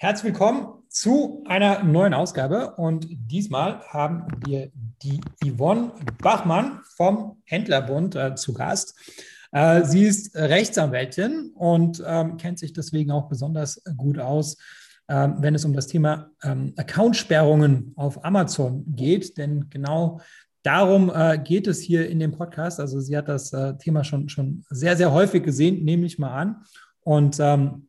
Herzlich 0.00 0.32
willkommen 0.32 0.84
zu 0.88 1.42
einer 1.48 1.82
neuen 1.82 2.14
Ausgabe 2.14 2.76
und 2.76 3.08
diesmal 3.10 3.80
haben 3.88 4.28
wir 4.46 4.70
die 5.02 5.20
Yvonne 5.44 5.90
Bachmann 6.22 6.82
vom 6.94 7.42
Händlerbund 7.42 8.14
äh, 8.14 8.36
zu 8.36 8.54
Gast. 8.54 8.94
Äh, 9.50 9.82
sie 9.82 10.04
ist 10.04 10.36
Rechtsanwältin 10.36 11.50
und 11.56 12.00
ähm, 12.06 12.36
kennt 12.36 12.60
sich 12.60 12.72
deswegen 12.72 13.10
auch 13.10 13.28
besonders 13.28 13.82
gut 13.96 14.20
aus, 14.20 14.56
äh, 15.08 15.30
wenn 15.38 15.56
es 15.56 15.64
um 15.64 15.72
das 15.72 15.88
Thema 15.88 16.30
ähm, 16.44 16.74
Accountsperrungen 16.76 17.92
auf 17.96 18.24
Amazon 18.24 18.84
geht, 18.94 19.36
denn 19.36 19.68
genau 19.68 20.20
darum 20.62 21.10
äh, 21.12 21.40
geht 21.42 21.66
es 21.66 21.80
hier 21.80 22.08
in 22.08 22.20
dem 22.20 22.30
Podcast. 22.30 22.78
Also 22.78 23.00
sie 23.00 23.16
hat 23.16 23.26
das 23.26 23.52
äh, 23.52 23.76
Thema 23.78 24.04
schon, 24.04 24.28
schon 24.28 24.64
sehr, 24.70 24.96
sehr 24.96 25.12
häufig 25.12 25.42
gesehen, 25.42 25.84
nehme 25.84 26.06
ich 26.06 26.20
mal 26.20 26.38
an. 26.38 26.62
Und 27.00 27.38
ähm, 27.40 27.87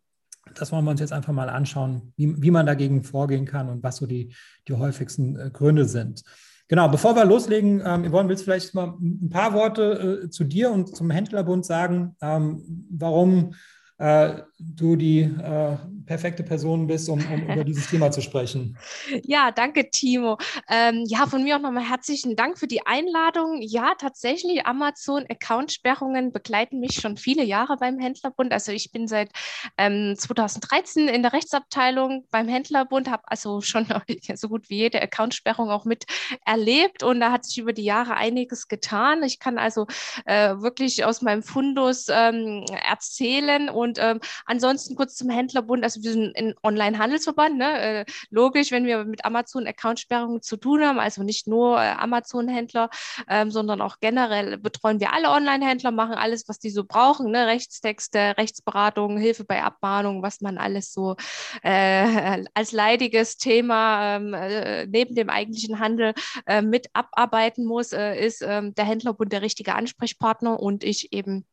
das 0.55 0.71
wollen 0.71 0.85
wir 0.85 0.91
uns 0.91 0.99
jetzt 0.99 1.13
einfach 1.13 1.33
mal 1.33 1.49
anschauen, 1.49 2.13
wie, 2.15 2.41
wie 2.41 2.51
man 2.51 2.65
dagegen 2.65 3.03
vorgehen 3.03 3.45
kann 3.45 3.69
und 3.69 3.83
was 3.83 3.97
so 3.97 4.05
die, 4.05 4.33
die 4.67 4.73
häufigsten 4.73 5.37
äh, 5.37 5.49
Gründe 5.51 5.85
sind. 5.85 6.23
Genau, 6.67 6.87
bevor 6.87 7.15
wir 7.15 7.25
loslegen, 7.25 7.81
ähm, 7.83 8.09
Yvonne, 8.09 8.29
willst 8.29 8.41
du 8.41 8.45
vielleicht 8.45 8.75
mal 8.75 8.93
ein 9.01 9.29
paar 9.29 9.53
Worte 9.53 10.23
äh, 10.25 10.29
zu 10.29 10.43
dir 10.43 10.69
und 10.69 10.95
zum 10.95 11.09
Händlerbund 11.09 11.65
sagen, 11.65 12.15
ähm, 12.21 12.87
warum 12.91 13.55
äh, 13.99 14.43
du 14.57 14.95
die 14.95 15.21
äh, 15.21 15.77
perfekte 16.05 16.41
Person 16.41 16.87
bist, 16.87 17.07
um, 17.07 17.19
um 17.31 17.43
über 17.51 17.63
dieses 17.63 17.87
Thema 17.87 18.09
zu 18.11 18.21
sprechen. 18.21 18.77
Ja, 19.23 19.51
danke, 19.51 19.89
Timo. 19.91 20.37
Ähm, 20.69 21.03
ja, 21.07 21.27
von 21.27 21.43
mir 21.43 21.57
auch 21.57 21.61
nochmal 21.61 21.87
herzlichen 21.87 22.35
Dank 22.35 22.57
für 22.57 22.67
die 22.67 22.85
Einladung. 22.85 23.61
Ja, 23.61 23.93
tatsächlich, 23.97 24.65
Amazon-Account-Sperrungen 24.65 26.31
begleiten 26.31 26.79
mich 26.79 26.93
schon 26.93 27.17
viele 27.17 27.43
Jahre 27.43 27.77
beim 27.77 27.99
Händlerbund. 27.99 28.53
Also 28.53 28.71
ich 28.71 28.91
bin 28.91 29.07
seit 29.07 29.29
ähm, 29.77 30.15
2013 30.17 31.07
in 31.07 31.21
der 31.21 31.33
Rechtsabteilung 31.33 32.25
beim 32.31 32.47
Händlerbund, 32.47 33.09
habe 33.09 33.23
also 33.27 33.61
schon 33.61 33.85
so 34.35 34.47
gut 34.47 34.69
wie 34.69 34.77
jede 34.77 35.01
Account-Sperrung 35.01 35.69
auch 35.69 35.85
mit 35.85 36.05
erlebt 36.45 37.03
und 37.03 37.19
da 37.19 37.31
hat 37.31 37.45
sich 37.45 37.57
über 37.57 37.73
die 37.73 37.83
Jahre 37.83 38.15
einiges 38.15 38.67
getan. 38.67 39.21
Ich 39.23 39.39
kann 39.39 39.57
also 39.57 39.85
äh, 40.25 40.55
wirklich 40.55 41.03
aus 41.03 41.21
meinem 41.21 41.43
Fundus 41.43 42.07
ähm, 42.09 42.65
erzählen 42.87 43.69
und 43.69 43.88
ähm, 43.99 44.19
ansonsten 44.45 44.95
kurz 44.95 45.15
zum 45.15 45.29
Händlerbund. 45.29 45.83
Also 45.83 46.03
wir 46.03 46.11
sind 46.11 46.35
ein 46.37 46.53
Online-Handelsverband. 46.63 47.57
Ne? 47.57 47.79
Äh, 47.79 48.05
logisch, 48.29 48.71
wenn 48.71 48.85
wir 48.85 49.05
mit 49.05 49.25
Amazon-Accountsperrungen 49.25 50.41
zu 50.41 50.57
tun 50.57 50.83
haben, 50.83 50.99
also 50.99 51.23
nicht 51.23 51.47
nur 51.47 51.77
äh, 51.77 51.91
Amazon-Händler, 51.91 52.89
ähm, 53.27 53.49
sondern 53.49 53.81
auch 53.81 53.97
generell 53.99 54.57
betreuen 54.57 54.99
wir 54.99 55.13
alle 55.13 55.29
Online-Händler, 55.29 55.91
machen 55.91 56.15
alles, 56.15 56.47
was 56.47 56.59
die 56.59 56.69
so 56.69 56.83
brauchen. 56.83 57.31
Ne? 57.31 57.47
Rechtstexte, 57.47 58.35
Rechtsberatung, 58.37 59.17
Hilfe 59.17 59.45
bei 59.45 59.63
Abmahnungen, 59.63 60.21
was 60.21 60.41
man 60.41 60.57
alles 60.57 60.93
so 60.93 61.15
äh, 61.63 62.45
als 62.53 62.71
leidiges 62.71 63.37
Thema 63.37 64.17
ähm, 64.17 64.33
äh, 64.33 64.85
neben 64.87 65.15
dem 65.15 65.29
eigentlichen 65.29 65.79
Handel 65.79 66.13
äh, 66.45 66.61
mit 66.61 66.89
abarbeiten 66.93 67.65
muss, 67.65 67.93
äh, 67.93 68.15
ist 68.19 68.41
ähm, 68.41 68.75
der 68.75 68.85
Händlerbund 68.85 69.31
der 69.31 69.41
richtige 69.41 69.75
Ansprechpartner 69.75 70.59
und 70.59 70.83
ich 70.83 71.13
eben 71.13 71.45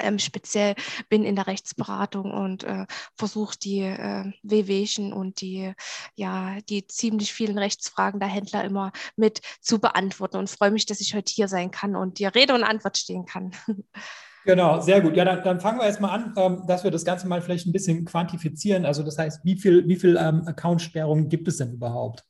ähm, 0.00 0.18
speziell 0.18 0.74
bin 1.08 1.24
in 1.24 1.36
der 1.36 1.46
Rechtsberatung 1.46 2.32
und 2.32 2.64
äh, 2.64 2.86
versuche 3.16 3.56
die 3.58 3.80
äh, 3.80 4.32
WWchen 4.42 5.12
und 5.12 5.40
die, 5.40 5.72
ja, 6.14 6.58
die 6.68 6.86
ziemlich 6.86 7.32
vielen 7.32 7.58
Rechtsfragen 7.58 8.20
der 8.20 8.28
Händler 8.28 8.64
immer 8.64 8.92
mit 9.16 9.40
zu 9.60 9.78
beantworten 9.78 10.36
und 10.36 10.50
freue 10.50 10.70
mich, 10.70 10.86
dass 10.86 11.00
ich 11.00 11.14
heute 11.14 11.32
hier 11.32 11.48
sein 11.48 11.70
kann 11.70 11.96
und 11.96 12.18
dir 12.18 12.34
Rede 12.34 12.54
und 12.54 12.64
Antwort 12.64 12.98
stehen 12.98 13.24
kann. 13.26 13.52
Genau, 14.46 14.78
sehr 14.80 15.00
gut. 15.00 15.16
Ja, 15.16 15.24
dann, 15.24 15.42
dann 15.42 15.58
fangen 15.58 15.78
wir 15.78 15.86
erstmal 15.86 16.10
an, 16.10 16.34
ähm, 16.36 16.64
dass 16.66 16.84
wir 16.84 16.90
das 16.90 17.06
Ganze 17.06 17.26
mal 17.26 17.40
vielleicht 17.40 17.66
ein 17.66 17.72
bisschen 17.72 18.04
quantifizieren. 18.04 18.84
Also 18.84 19.02
das 19.02 19.16
heißt, 19.16 19.42
wie 19.42 19.56
viel, 19.56 19.88
wie 19.88 19.96
viel 19.96 20.18
ähm, 20.20 20.46
Account-Sperrungen 20.46 21.30
gibt 21.30 21.48
es 21.48 21.56
denn 21.56 21.72
überhaupt? 21.72 22.24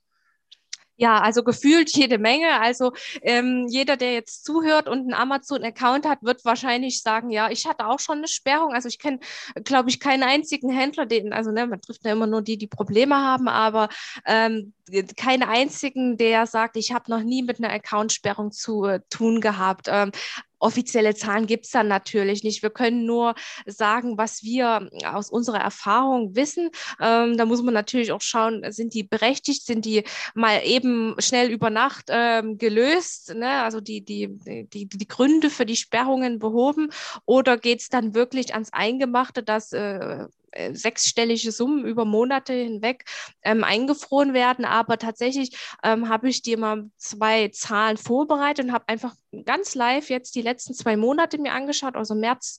Ja, 0.97 1.21
also 1.21 1.43
gefühlt 1.43 1.91
jede 1.97 2.19
Menge. 2.19 2.61
Also 2.61 2.93
ähm, 3.23 3.67
jeder, 3.69 3.97
der 3.97 4.13
jetzt 4.13 4.45
zuhört 4.45 4.89
und 4.89 5.01
einen 5.01 5.15
Amazon-Account 5.15 6.07
hat, 6.07 6.23
wird 6.23 6.45
wahrscheinlich 6.45 7.03
sagen, 7.03 7.31
ja, 7.31 7.51
ich 7.51 7.67
hatte 7.67 7.87
auch 7.87 7.99
schon 7.99 8.19
eine 8.19 8.29
Sperrung. 8.29 8.73
Also 8.73 8.89
ich 8.89 9.01
kenne, 9.01 9.19
glaube 9.65 9.91
ich, 9.91 9.99
keinen 9.99 10.23
einzigen 10.23 10.71
Händler, 10.71 11.07
den, 11.07 11.33
also 11.33 11.51
ne, 11.51 11.67
man 11.67 11.81
trifft 11.81 12.05
ja 12.05 12.13
immer 12.13 12.29
nur 12.29 12.43
die, 12.43 12.59
die 12.59 12.69
Probleme 12.69 13.17
haben, 13.17 13.49
aber 13.49 13.89
ähm, 14.25 14.73
keinen 15.17 15.43
einzigen, 15.43 16.17
der 16.17 16.47
sagt, 16.47 16.77
ich 16.77 16.93
habe 16.93 17.11
noch 17.11 17.23
nie 17.23 17.43
mit 17.43 17.59
einer 17.59 17.73
Accountsperrung 17.73 18.53
zu 18.53 18.85
äh, 18.85 19.01
tun 19.11 19.41
gehabt. 19.41 19.87
Ähm, 19.91 20.13
offizielle 20.59 21.15
Zahlen 21.15 21.47
gibt 21.47 21.67
es 21.67 21.71
dann 21.71 21.89
natürlich 21.89 22.45
nicht. 22.45 22.63
Wir 22.63 22.71
können 22.71 23.07
nur 23.07 23.35
sagen, 23.67 24.19
was 24.19 24.43
wir 24.43 24.89
aus 25.05 25.31
unserer 25.31 25.61
Erfahrung 25.61 26.37
wissen. 26.37 26.71
Ähm, 27.01 27.37
da 27.37 27.45
muss 27.45 27.63
man 27.63 27.75
natürlich 27.75 28.13
auch 28.13 28.21
schauen, 28.21 28.63
sind 28.71 28.95
die 28.95 29.03
berechtigt, 29.03 29.65
sind 29.67 29.85
die 29.85 30.05
mal 30.35 30.61
eben 30.65 31.15
schnell 31.19 31.51
über 31.51 31.71
Nacht 31.71 32.07
ähm, 32.09 32.59
gelöst, 32.59 33.35
ne? 33.35 33.63
also 33.63 33.81
die, 33.81 34.05
die, 34.05 34.29
die, 34.73 34.87
die 34.87 35.09
Gründe 35.09 35.51
für 35.51 35.67
die 35.67 35.77
Sperrungen 35.77 36.39
behoben 36.39 36.91
oder 37.27 37.57
geht 37.57 37.81
es 37.81 37.89
dann 37.89 38.15
wirklich 38.15 38.55
ans 38.55 38.73
Eingemachte, 38.73 39.43
dass 39.43 39.73
äh, 39.73 39.85
äh, 39.85 40.29
sechsstellige 40.73 41.53
Summen 41.53 41.85
über 41.85 42.05
Monate 42.05 42.53
hinweg 42.53 43.05
ähm, 43.43 43.65
eingefroren 43.65 44.35
werden. 44.35 44.65
Aber 44.65 44.99
tatsächlich 44.99 45.57
ähm, 45.83 46.09
habe 46.09 46.29
ich 46.29 46.43
dir 46.43 46.59
mal 46.59 46.91
zwei 46.97 47.49
Zahlen 47.49 47.97
vorbereitet 47.97 48.67
und 48.67 48.73
habe 48.73 48.89
einfach 48.89 49.15
ganz 49.45 49.75
live 49.75 50.11
jetzt 50.11 50.35
die 50.35 50.43
letzten 50.43 50.75
zwei 50.75 50.97
Monate 50.97 51.39
mir 51.39 51.53
angeschaut, 51.53 51.97
also 51.97 52.15
März 52.15 52.59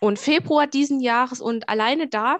und 0.00 0.18
Februar 0.18 0.66
diesen 0.66 1.00
Jahres. 1.00 1.40
Und 1.40 1.68
alleine 1.68 2.08
da 2.08 2.38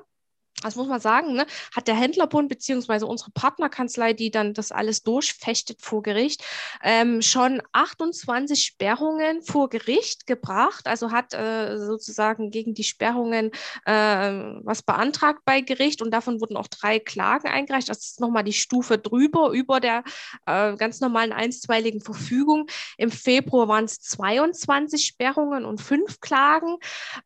das 0.62 0.74
muss 0.74 0.88
man 0.88 1.00
sagen, 1.00 1.34
ne, 1.34 1.46
hat 1.74 1.86
der 1.86 1.94
Händlerbund 1.94 2.48
beziehungsweise 2.48 3.06
unsere 3.06 3.30
Partnerkanzlei, 3.30 4.14
die 4.14 4.30
dann 4.30 4.54
das 4.54 4.72
alles 4.72 5.02
durchfechtet 5.02 5.82
vor 5.82 6.02
Gericht, 6.02 6.42
ähm, 6.82 7.20
schon 7.20 7.62
28 7.72 8.64
Sperrungen 8.64 9.42
vor 9.42 9.68
Gericht 9.68 10.26
gebracht. 10.26 10.86
Also 10.86 11.10
hat 11.10 11.34
äh, 11.34 11.76
sozusagen 11.76 12.50
gegen 12.50 12.72
die 12.72 12.84
Sperrungen 12.84 13.50
äh, 13.84 13.92
was 13.92 14.82
beantragt 14.82 15.42
bei 15.44 15.60
Gericht 15.60 16.00
und 16.00 16.10
davon 16.10 16.40
wurden 16.40 16.56
auch 16.56 16.68
drei 16.68 17.00
Klagen 17.00 17.48
eingereicht. 17.48 17.90
Das 17.90 17.98
ist 17.98 18.20
nochmal 18.20 18.44
die 18.44 18.54
Stufe 18.54 18.96
drüber, 18.96 19.50
über 19.50 19.78
der 19.78 20.04
äh, 20.46 20.74
ganz 20.76 21.00
normalen 21.00 21.32
einstweiligen 21.32 22.00
Verfügung. 22.00 22.66
Im 22.96 23.10
Februar 23.10 23.68
waren 23.68 23.84
es 23.84 24.00
22 24.00 25.04
Sperrungen 25.04 25.66
und 25.66 25.82
fünf 25.82 26.20
Klagen, 26.20 26.76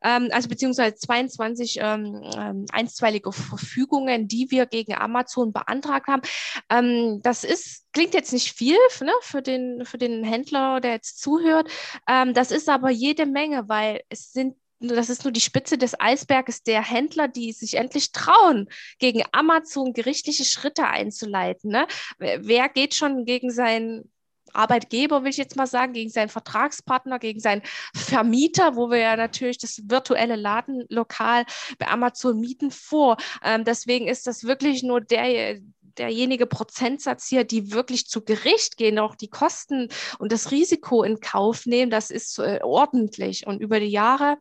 ähm, 0.03 0.31
also 0.33 0.49
beziehungsweise 0.49 0.97
22 0.97 1.79
ähm, 1.81 2.23
ähm, 2.37 2.67
einstweilige 2.73 3.20
einstweilige 3.21 3.33
Verfügungen, 3.33 4.29
die 4.29 4.51
wir 4.51 4.67
gegen 4.67 4.95
Amazon 4.95 5.53
beantragt 5.53 6.07
haben. 6.09 6.23
Ähm, 6.69 7.21
das 7.23 7.45
ist, 7.45 7.87
klingt 7.93 8.15
jetzt 8.15 8.33
nicht 8.33 8.53
viel 8.53 8.79
ne, 9.01 9.13
für, 9.23 9.43
den, 9.43 9.85
für 9.85 9.99
den 9.99 10.25
Händler, 10.25 10.81
der 10.81 10.93
jetzt 10.93 11.21
zuhört. 11.21 11.69
Ähm, 12.09 12.35
das 12.35 12.51
ist 12.51 12.69
aber 12.69 12.91
jede 12.91 13.27
Menge, 13.27 13.69
weil 13.69 14.03
es 14.09 14.33
sind 14.33 14.57
das 14.83 15.11
ist 15.11 15.25
nur 15.25 15.33
die 15.33 15.43
Spitze 15.43 15.77
des 15.77 16.01
Eisberges 16.01 16.63
der 16.63 16.83
Händler, 16.83 17.29
die 17.29 17.53
sich 17.53 17.75
endlich 17.75 18.13
trauen, 18.13 18.67
gegen 18.99 19.23
Amazon 19.31 19.93
gerichtliche 19.93 20.47
Schritte 20.47 20.87
einzuleiten. 20.87 21.71
Ne? 21.71 21.87
Wer 22.17 22.71
geht 22.71 22.95
schon 22.95 23.27
gegen 23.27 23.51
seinen 23.51 24.11
Arbeitgeber, 24.55 25.23
will 25.23 25.31
ich 25.31 25.37
jetzt 25.37 25.57
mal 25.57 25.67
sagen, 25.67 25.93
gegen 25.93 26.11
seinen 26.11 26.29
Vertragspartner, 26.29 27.19
gegen 27.19 27.41
seinen 27.41 27.63
Vermieter, 27.95 28.77
wo 28.77 28.91
wir 28.91 28.99
ja 28.99 29.17
natürlich 29.17 29.59
das 29.59 29.83
virtuelle 29.85 30.37
Ladenlokal 30.37 31.45
bei 31.79 31.89
Amazon 31.89 32.41
mieten 32.41 32.71
vor. 32.71 33.17
Ähm, 33.45 33.65
deswegen 33.65 34.09
ist 34.09 34.27
das 34.27 34.45
wirklich 34.45 34.83
nur 34.83 35.01
der, 35.01 35.59
derjenige 35.99 36.47
Prozentsatz 36.47 37.29
hier, 37.29 37.45
die 37.45 37.73
wirklich 37.73 38.07
zu 38.07 38.25
Gericht 38.25 38.77
gehen, 38.77 38.99
auch 38.99 39.15
die 39.15 39.29
Kosten 39.29 39.89
und 40.19 40.33
das 40.33 40.51
Risiko 40.51 41.03
in 41.03 41.21
Kauf 41.21 41.67
nehmen, 41.67 41.91
das 41.91 42.11
ist 42.11 42.39
äh, 42.39 42.61
ordentlich. 42.63 43.47
Und 43.47 43.61
über 43.61 43.81
die 43.81 43.87
Jahre 43.91 44.39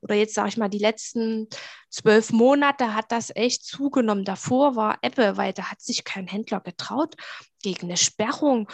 oder 0.00 0.14
jetzt 0.14 0.34
sage 0.34 0.48
ich 0.48 0.56
mal 0.56 0.68
die 0.68 0.78
letzten 0.78 1.48
zwölf 1.90 2.32
Monate 2.32 2.94
hat 2.94 3.12
das 3.12 3.30
echt 3.34 3.64
zugenommen. 3.64 4.24
Davor 4.24 4.76
war 4.76 4.98
Ebbe, 5.02 5.36
weil 5.36 5.52
da 5.52 5.70
hat 5.70 5.80
sich 5.80 6.04
kein 6.04 6.26
Händler 6.26 6.60
getraut, 6.60 7.14
gegen 7.62 7.86
eine 7.86 7.96
Sperrung 7.96 8.68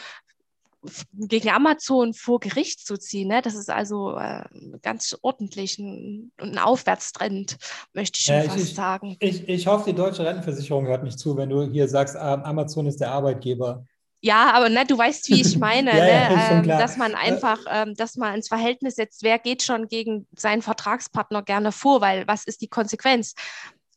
gegen 1.12 1.50
Amazon 1.50 2.14
vor 2.14 2.40
Gericht 2.40 2.87
zu 2.87 2.96
ziehen. 2.96 3.29
Ne? 3.29 3.43
Das 3.43 3.55
ist 3.55 3.70
also 3.70 4.17
äh, 4.17 4.44
ganz 4.82 5.17
ordentlich 5.23 5.79
ein, 5.79 6.32
ein 6.38 6.58
Aufwärtstrend, 6.58 7.56
möchte 7.93 8.19
ich 8.19 8.26
schon 8.26 8.37
ja, 8.37 8.43
fast 8.43 8.58
ich, 8.58 8.75
sagen. 8.75 9.17
Ich, 9.20 9.49
ich 9.49 9.67
hoffe, 9.67 9.90
die 9.90 9.96
deutsche 9.96 10.25
Rentenversicherung 10.25 10.87
hört 10.87 11.05
nicht 11.05 11.19
zu, 11.19 11.37
wenn 11.37 11.50
du 11.50 11.62
hier 11.62 11.88
sagst, 11.88 12.14
ähm, 12.14 12.43
Amazon 12.43 12.87
ist 12.87 13.00
der 13.00 13.12
Arbeitgeber. 13.12 13.85
Ja, 14.20 14.50
aber 14.52 14.69
ne, 14.69 14.85
du 14.85 14.99
weißt, 14.99 15.29
wie 15.29 15.40
ich 15.40 15.58
meine, 15.58 15.90
ja, 15.96 16.05
ne? 16.05 16.11
ja, 16.11 16.50
ähm, 16.58 16.67
dass 16.67 16.96
man 16.96 17.14
einfach, 17.14 17.61
ähm, 17.70 17.94
dass 17.94 18.17
man 18.17 18.35
ins 18.35 18.49
Verhältnis 18.49 18.96
setzt, 18.96 19.23
wer 19.23 19.38
geht 19.38 19.62
schon 19.62 19.87
gegen 19.87 20.26
seinen 20.37 20.62
Vertragspartner 20.62 21.43
gerne 21.43 21.70
vor, 21.70 22.00
weil 22.00 22.26
was 22.26 22.44
ist 22.44 22.61
die 22.61 22.69
Konsequenz? 22.69 23.35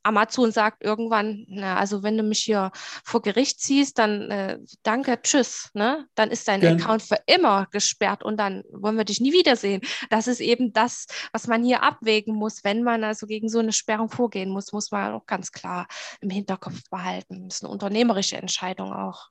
Amazon 0.04 0.52
sagt 0.52 0.84
irgendwann, 0.84 1.46
na, 1.48 1.78
also 1.78 2.04
wenn 2.04 2.18
du 2.18 2.24
mich 2.24 2.40
hier 2.40 2.72
vor 3.04 3.22
Gericht 3.22 3.60
ziehst, 3.60 4.00
dann 4.00 4.32
äh, 4.32 4.60
danke, 4.84 5.22
tschüss, 5.22 5.70
ne? 5.74 6.08
Dann 6.16 6.32
ist 6.32 6.48
dein 6.48 6.62
ja. 6.62 6.72
Account 6.72 7.04
für 7.04 7.18
immer 7.26 7.68
gesperrt 7.72 8.24
und 8.24 8.38
dann 8.38 8.64
wollen 8.72 8.98
wir 8.98 9.06
dich 9.06 9.22
nie 9.22 9.34
wiedersehen. 9.34 9.82
Das 10.10 10.28
ist 10.28 10.42
eben 10.42 10.74
das, 10.74 11.06
was 11.32 11.48
man 11.48 11.64
hier 11.64 11.84
abwägen 11.84 12.36
muss, 12.36 12.64
wenn 12.64 12.84
man 12.84 13.04
also 13.04 13.28
gegen 13.28 13.50
so 13.50 13.60
eine 13.60 13.74
Sperrung 13.74 14.10
vorgehen 14.10 14.50
muss, 14.50 14.72
muss 14.74 14.92
man 14.92 15.14
auch 15.14 15.26
ganz 15.26 15.52
klar 15.52 15.88
im 16.22 16.30
Hinterkopf 16.30 16.82
behalten. 16.90 17.48
Das 17.48 17.58
ist 17.58 17.64
eine 17.64 17.72
unternehmerische 17.72 18.38
Entscheidung 18.38 18.94
auch. 18.94 19.30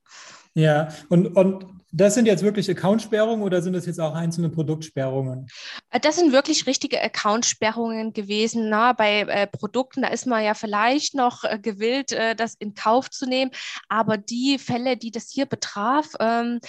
Ja, 0.54 0.88
und, 1.08 1.36
und 1.36 1.66
das 1.92 2.14
sind 2.14 2.26
jetzt 2.26 2.44
wirklich 2.44 2.70
Accountsperrungen 2.70 3.42
oder 3.42 3.62
sind 3.62 3.72
das 3.72 3.86
jetzt 3.86 4.00
auch 4.00 4.14
einzelne 4.14 4.48
Produktsperrungen? 4.48 5.48
Äh, 5.90 5.98
das 5.98 6.16
sind 6.16 6.32
wirklich 6.32 6.66
richtige 6.66 7.02
Accountsperrungen 7.02 8.12
gewesen. 8.12 8.68
Na, 8.68 8.92
bei 8.92 9.22
äh, 9.22 9.46
Produkten, 9.48 10.02
da 10.02 10.08
ist 10.08 10.26
man 10.26 10.44
ja 10.44 10.54
vielleicht 10.54 11.14
noch 11.14 11.42
äh, 11.42 11.58
gewillt, 11.58 12.12
äh, 12.12 12.36
das 12.36 12.54
in 12.54 12.74
Kauf 12.74 13.10
zu 13.10 13.26
nehmen. 13.26 13.50
Aber 13.88 14.18
die 14.18 14.58
Fälle, 14.58 14.96
die 14.96 15.10
das 15.10 15.30
hier 15.30 15.46
betraf, 15.46 16.10
ähm, 16.20 16.60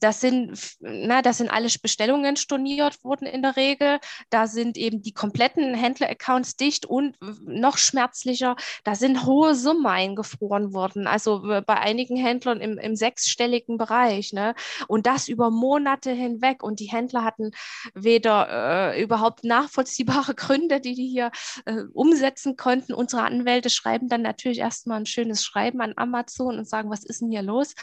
das, 0.00 0.20
sind, 0.20 0.56
na, 0.80 1.22
das 1.22 1.38
sind 1.38 1.50
alle 1.50 1.68
Bestellungen 1.82 2.36
storniert 2.36 3.02
worden 3.02 3.26
in 3.26 3.42
der 3.42 3.56
Regel. 3.56 3.98
Da 4.30 4.46
sind 4.46 4.76
eben 4.76 5.02
die 5.02 5.12
kompletten 5.12 5.74
Händler-Accounts 5.74 6.56
dicht 6.56 6.86
und 6.86 7.16
noch 7.44 7.78
schmerzlicher, 7.78 8.56
da 8.84 8.94
sind 8.94 9.26
hohe 9.26 9.54
Summen 9.54 9.86
eingefroren 9.86 10.72
worden. 10.72 11.06
Also 11.06 11.40
bei 11.40 11.78
einigen 11.80 12.16
Händlern 12.16 12.60
im, 12.60 12.78
im 12.78 12.96
sechs 12.96 13.27
sechsstelligen 13.28 13.78
Bereich. 13.78 14.32
Ne? 14.32 14.54
Und 14.86 15.06
das 15.06 15.28
über 15.28 15.50
Monate 15.50 16.10
hinweg. 16.10 16.62
Und 16.62 16.80
die 16.80 16.86
Händler 16.86 17.24
hatten 17.24 17.50
weder 17.94 18.94
äh, 18.94 19.02
überhaupt 19.02 19.44
nachvollziehbare 19.44 20.34
Gründe, 20.36 20.80
die 20.80 20.94
die 20.94 21.08
hier 21.08 21.30
äh, 21.66 21.82
umsetzen 21.92 22.56
konnten. 22.56 22.94
Unsere 22.94 23.22
Anwälte 23.22 23.70
schreiben 23.70 24.08
dann 24.08 24.22
natürlich 24.22 24.58
erstmal 24.58 24.98
ein 24.98 25.06
schönes 25.06 25.44
Schreiben 25.44 25.80
an 25.80 25.92
Amazon 25.96 26.58
und 26.58 26.68
sagen, 26.68 26.90
was 26.90 27.04
ist 27.04 27.20
denn 27.20 27.30
hier 27.30 27.42
los? 27.42 27.74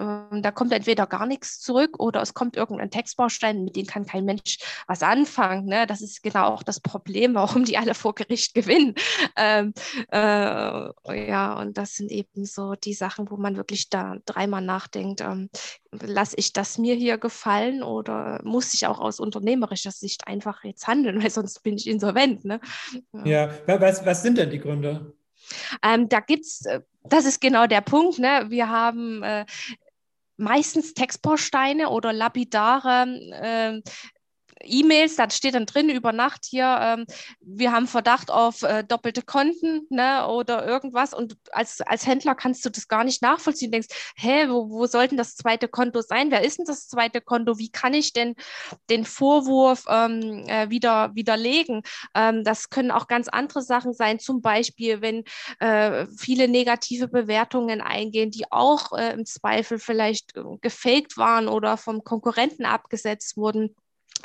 Ähm, 0.00 0.42
da 0.42 0.50
kommt 0.50 0.72
entweder 0.72 1.06
gar 1.06 1.26
nichts 1.26 1.60
zurück 1.60 1.98
oder 1.98 2.20
es 2.20 2.34
kommt 2.34 2.56
irgendein 2.56 2.90
Textbaustein, 2.90 3.64
mit 3.64 3.76
dem 3.76 3.86
kann 3.86 4.06
kein 4.06 4.24
Mensch 4.24 4.58
was 4.86 5.02
anfangen. 5.02 5.66
Ne? 5.66 5.86
Das 5.86 6.00
ist 6.00 6.22
genau 6.22 6.48
auch 6.48 6.62
das 6.62 6.80
Problem, 6.80 7.34
warum 7.34 7.64
die 7.64 7.78
alle 7.78 7.94
vor 7.94 8.14
Gericht 8.14 8.54
gewinnen. 8.54 8.94
Ähm, 9.40 9.72
äh, 10.10 11.28
ja, 11.28 11.52
und 11.60 11.78
das 11.78 11.94
sind 11.94 12.10
eben 12.10 12.44
so 12.44 12.74
die 12.74 12.94
Sachen, 12.94 13.30
wo 13.30 13.36
man 13.36 13.56
wirklich 13.56 13.88
da 13.88 14.16
dreimal 14.26 14.62
nach 14.62 14.87
nachdenkt, 14.88 15.20
ähm, 15.20 15.50
lasse 15.92 16.36
ich 16.38 16.52
das 16.52 16.78
mir 16.78 16.94
hier 16.94 17.18
gefallen 17.18 17.82
oder 17.82 18.40
muss 18.44 18.74
ich 18.74 18.86
auch 18.86 18.98
aus 18.98 19.20
unternehmerischer 19.20 19.90
Sicht 19.90 20.26
einfach 20.26 20.64
jetzt 20.64 20.86
handeln, 20.86 21.22
weil 21.22 21.30
sonst 21.30 21.62
bin 21.62 21.76
ich 21.76 21.86
insolvent. 21.86 22.44
Ne? 22.44 22.60
Ja, 23.24 23.50
ja 23.66 23.80
was, 23.80 24.04
was 24.04 24.22
sind 24.22 24.38
denn 24.38 24.50
die 24.50 24.60
Gründe? 24.60 25.14
Ähm, 25.82 26.08
da 26.08 26.20
gibt 26.20 26.44
es, 26.44 26.64
äh, 26.66 26.80
das 27.04 27.24
ist 27.24 27.40
genau 27.40 27.66
der 27.66 27.80
Punkt, 27.80 28.18
ne? 28.18 28.46
wir 28.48 28.68
haben 28.68 29.22
äh, 29.22 29.46
meistens 30.36 30.94
Textbausteine 30.94 31.88
oder 31.88 32.12
lapidare 32.12 33.06
äh, 33.32 33.82
E-Mails, 34.62 35.16
da 35.16 35.28
steht 35.30 35.54
dann 35.54 35.66
drin 35.66 35.88
über 35.88 36.12
Nacht 36.12 36.44
hier, 36.44 36.78
ähm, 36.80 37.06
wir 37.40 37.72
haben 37.72 37.86
Verdacht 37.86 38.30
auf 38.30 38.62
äh, 38.62 38.84
doppelte 38.84 39.22
Konten 39.22 39.86
ne, 39.90 40.26
oder 40.28 40.66
irgendwas. 40.66 41.14
Und 41.14 41.36
als, 41.52 41.80
als 41.80 42.06
Händler 42.06 42.34
kannst 42.34 42.64
du 42.64 42.70
das 42.70 42.88
gar 42.88 43.04
nicht 43.04 43.22
nachvollziehen. 43.22 43.70
Du 43.70 43.78
denkst, 43.78 43.94
hä, 44.16 44.48
wo, 44.48 44.70
wo 44.70 44.86
soll 44.86 45.08
denn 45.08 45.18
das 45.18 45.36
zweite 45.36 45.68
Konto 45.68 46.00
sein? 46.00 46.30
Wer 46.30 46.42
ist 46.42 46.58
denn 46.58 46.66
das 46.66 46.88
zweite 46.88 47.20
Konto? 47.20 47.58
Wie 47.58 47.70
kann 47.70 47.94
ich 47.94 48.12
denn 48.12 48.34
den 48.90 49.04
Vorwurf 49.04 49.84
ähm, 49.88 50.44
äh, 50.48 50.70
wieder 50.70 51.14
widerlegen? 51.14 51.82
Ähm, 52.14 52.44
das 52.44 52.70
können 52.70 52.90
auch 52.90 53.06
ganz 53.06 53.28
andere 53.28 53.62
Sachen 53.62 53.92
sein, 53.92 54.18
zum 54.18 54.42
Beispiel, 54.42 55.00
wenn 55.00 55.24
äh, 55.60 56.06
viele 56.16 56.48
negative 56.48 57.08
Bewertungen 57.08 57.80
eingehen, 57.80 58.30
die 58.30 58.50
auch 58.50 58.92
äh, 58.92 59.12
im 59.12 59.24
Zweifel 59.24 59.78
vielleicht 59.78 60.36
äh, 60.36 60.42
gefaked 60.60 61.16
waren 61.16 61.48
oder 61.48 61.76
vom 61.76 62.04
Konkurrenten 62.04 62.64
abgesetzt 62.64 63.36
wurden. 63.36 63.74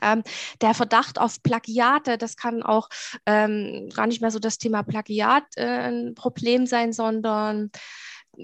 Ähm, 0.01 0.23
der 0.61 0.73
Verdacht 0.73 1.19
auf 1.19 1.41
Plagiate, 1.43 2.17
das 2.17 2.35
kann 2.35 2.63
auch 2.63 2.89
ähm, 3.25 3.89
gar 3.95 4.07
nicht 4.07 4.21
mehr 4.21 4.31
so 4.31 4.39
das 4.39 4.57
Thema 4.57 4.83
Plagiat 4.83 5.43
äh, 5.55 5.65
ein 5.65 6.15
Problem 6.15 6.65
sein, 6.65 6.93
sondern 6.93 7.71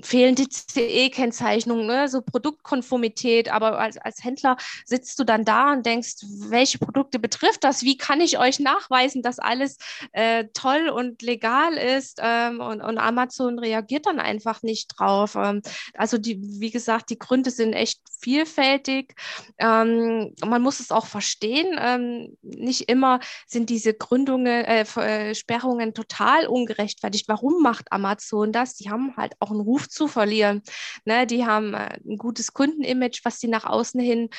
fehlende 0.04 0.48
CE-Kennzeichnung, 0.50 1.86
ne? 1.86 2.08
so 2.08 2.22
Produktkonformität, 2.22 3.52
aber 3.52 3.80
als, 3.80 3.98
als 3.98 4.24
Händler 4.24 4.58
sitzt 4.86 5.18
du 5.20 5.24
dann 5.24 5.46
da 5.46 5.74
und 5.74 5.86
denkst, 5.86 6.18
welche 6.50 6.78
Produkte 6.78 7.20
betrifft 7.20 7.64
das? 7.64 7.84
Wie 7.84 7.98
kann 7.98 8.22
ich 8.22 8.38
euch 8.38 8.60
nachweisen, 8.60 9.24
dass 9.24 9.40
alles 9.40 9.78
äh, 10.12 10.46
toll 10.54 10.90
und 10.90 11.22
legal 11.22 11.74
ist? 11.74 12.20
Ähm, 12.22 12.62
und, 12.62 12.82
und, 12.82 13.00
Amazon 13.00 13.58
reagiert 13.58 14.06
dann 14.06 14.20
einfach 14.20 14.62
nicht 14.62 14.94
drauf. 14.98 15.36
Ähm, 15.36 15.62
also 15.96 16.18
die, 16.18 16.40
wie 16.60 16.72
gesagt, 16.72 17.10
die 17.10 17.18
Gründe 17.18 17.50
sind 17.50 17.74
echt 17.74 18.02
vielfältig. 18.20 19.16
Ähm, 19.58 20.36
man 20.46 20.62
muss 20.62 20.80
es 20.80 20.92
auch 20.92 21.08
verstehen. 21.08 21.78
Ähm, 21.80 22.38
nicht 22.42 22.90
immer 22.90 23.20
sind 23.48 23.70
diese 23.70 23.94
Gründungen, 23.94 24.66
äh, 24.66 24.86
äh, 24.98 25.34
Sperrungen 25.34 25.94
total 25.94 26.48
ungerechtfertigt. 26.48 27.28
Warum 27.28 27.64
macht 27.64 27.92
Amazon 27.92 28.52
das? 28.52 28.76
Die 28.76 28.90
haben 28.90 29.16
halt 29.18 29.34
auch 29.40 29.52
einen 29.52 29.62
Ruf 29.62 29.79
Ruf 29.80 29.90
zu 29.90 30.08
verlieren. 30.08 30.62
Ne, 31.06 31.26
die 31.26 31.46
haben 31.46 31.74
äh, 31.74 31.98
ein 32.06 32.18
gutes 32.18 32.54
Kundenimage, 32.54 33.22
was 33.24 33.40
sie 33.40 33.48
nach 33.48 33.66
außen 33.66 34.00
hin 34.00 34.30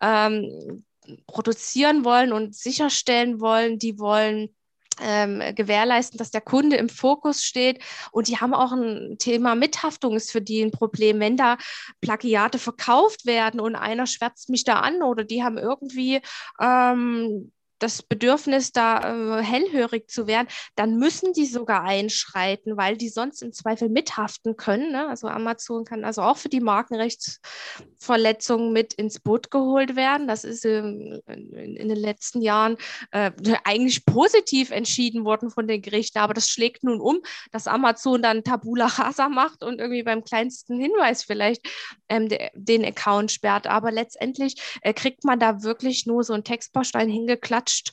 ähm, 0.00 0.84
produzieren 1.26 2.04
wollen 2.04 2.32
und 2.32 2.54
sicherstellen 2.54 3.40
wollen. 3.40 3.78
Die 3.78 3.98
wollen 3.98 4.54
ähm, 5.00 5.42
gewährleisten, 5.54 6.18
dass 6.18 6.30
der 6.30 6.40
Kunde 6.40 6.76
im 6.76 6.88
Fokus 6.88 7.44
steht. 7.44 7.82
Und 8.10 8.28
die 8.28 8.38
haben 8.38 8.52
auch 8.52 8.72
ein 8.72 9.16
Thema 9.18 9.54
Mithaftung 9.54 10.16
ist 10.16 10.32
für 10.32 10.42
die 10.42 10.62
ein 10.62 10.72
Problem. 10.72 11.20
Wenn 11.20 11.36
da 11.36 11.56
Plagiate 12.00 12.58
verkauft 12.58 13.24
werden 13.24 13.60
und 13.60 13.76
einer 13.76 14.06
schwärzt 14.06 14.50
mich 14.50 14.64
da 14.64 14.80
an 14.80 15.02
oder 15.02 15.24
die 15.24 15.44
haben 15.44 15.56
irgendwie 15.56 16.20
ähm, 16.60 17.52
das 17.78 18.02
Bedürfnis, 18.02 18.72
da 18.72 19.38
äh, 19.38 19.42
hellhörig 19.42 20.10
zu 20.10 20.26
werden, 20.26 20.48
dann 20.74 20.98
müssen 20.98 21.32
die 21.32 21.46
sogar 21.46 21.84
einschreiten, 21.84 22.76
weil 22.76 22.96
die 22.96 23.08
sonst 23.08 23.42
im 23.42 23.52
Zweifel 23.52 23.88
mithaften 23.88 24.56
können. 24.56 24.90
Ne? 24.92 25.08
Also 25.08 25.28
Amazon 25.28 25.84
kann 25.84 26.04
also 26.04 26.22
auch 26.22 26.36
für 26.36 26.48
die 26.48 26.60
Markenrechtsverletzungen 26.60 28.72
mit 28.72 28.94
ins 28.94 29.20
Boot 29.20 29.50
geholt 29.50 29.96
werden. 29.96 30.26
Das 30.26 30.44
ist 30.44 30.64
ähm, 30.64 31.20
in, 31.26 31.76
in, 31.76 31.88
den 31.88 31.98
letzten 31.98 32.40
Jahren 32.42 32.76
äh, 33.12 33.30
eigentlich 33.64 34.04
positiv 34.04 34.70
entschieden 34.70 35.24
worden 35.24 35.50
von 35.50 35.66
den 35.68 35.82
Gerichten, 35.82 36.18
aber 36.18 36.34
das 36.34 36.48
schlägt 36.48 36.84
nun 36.84 37.00
um, 37.00 37.20
dass 37.52 37.66
Amazon 37.66 38.22
dann 38.22 38.44
Tabula 38.44 38.86
rasa 38.86 39.28
macht 39.28 39.62
und 39.62 39.80
irgendwie 39.80 40.02
beim 40.02 40.24
kleinsten 40.24 40.80
Hinweis 40.80 41.22
vielleicht 41.22 41.68
ähm, 42.08 42.28
de, 42.28 42.50
den 42.54 42.84
Account 42.84 43.30
sperrt. 43.30 43.68
Aber 43.68 43.92
letztendlich 43.92 44.56
äh, 44.82 44.92
kriegt 44.92 45.24
man 45.24 45.38
da 45.38 45.62
wirklich 45.62 46.06
nur 46.06 46.24
so 46.24 46.32
einen 46.32 46.44
Textbaustein 46.44 47.08
hingeklatscht 47.08 47.67
rutscht 47.68 47.92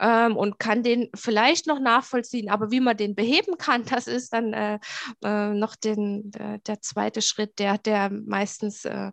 ähm, 0.00 0.36
und 0.36 0.58
kann 0.58 0.82
den 0.82 1.08
vielleicht 1.14 1.66
noch 1.66 1.80
nachvollziehen. 1.80 2.50
Aber 2.50 2.70
wie 2.70 2.80
man 2.80 2.96
den 2.96 3.14
beheben 3.14 3.56
kann, 3.58 3.84
das 3.90 4.06
ist 4.06 4.32
dann 4.32 4.52
äh, 4.52 4.78
äh, 5.24 5.54
noch 5.54 5.76
den, 5.76 6.30
der, 6.30 6.58
der, 6.58 6.80
zweite 6.80 7.22
Schritt, 7.22 7.58
der, 7.58 7.78
der 7.78 8.10
meistens 8.10 8.84
äh, 8.84 9.10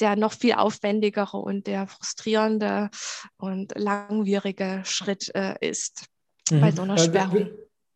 der 0.00 0.16
noch 0.16 0.32
viel 0.32 0.54
aufwendigere 0.54 1.36
und 1.36 1.66
der 1.66 1.86
frustrierende 1.86 2.90
und 3.36 3.72
langwierige 3.76 4.82
Schritt 4.84 5.34
äh, 5.34 5.54
ist 5.60 6.06
mhm. 6.50 6.60
bei 6.60 6.72
so 6.72 6.82
einer 6.82 6.94
äh, 6.94 6.98
Sperrung. 6.98 7.50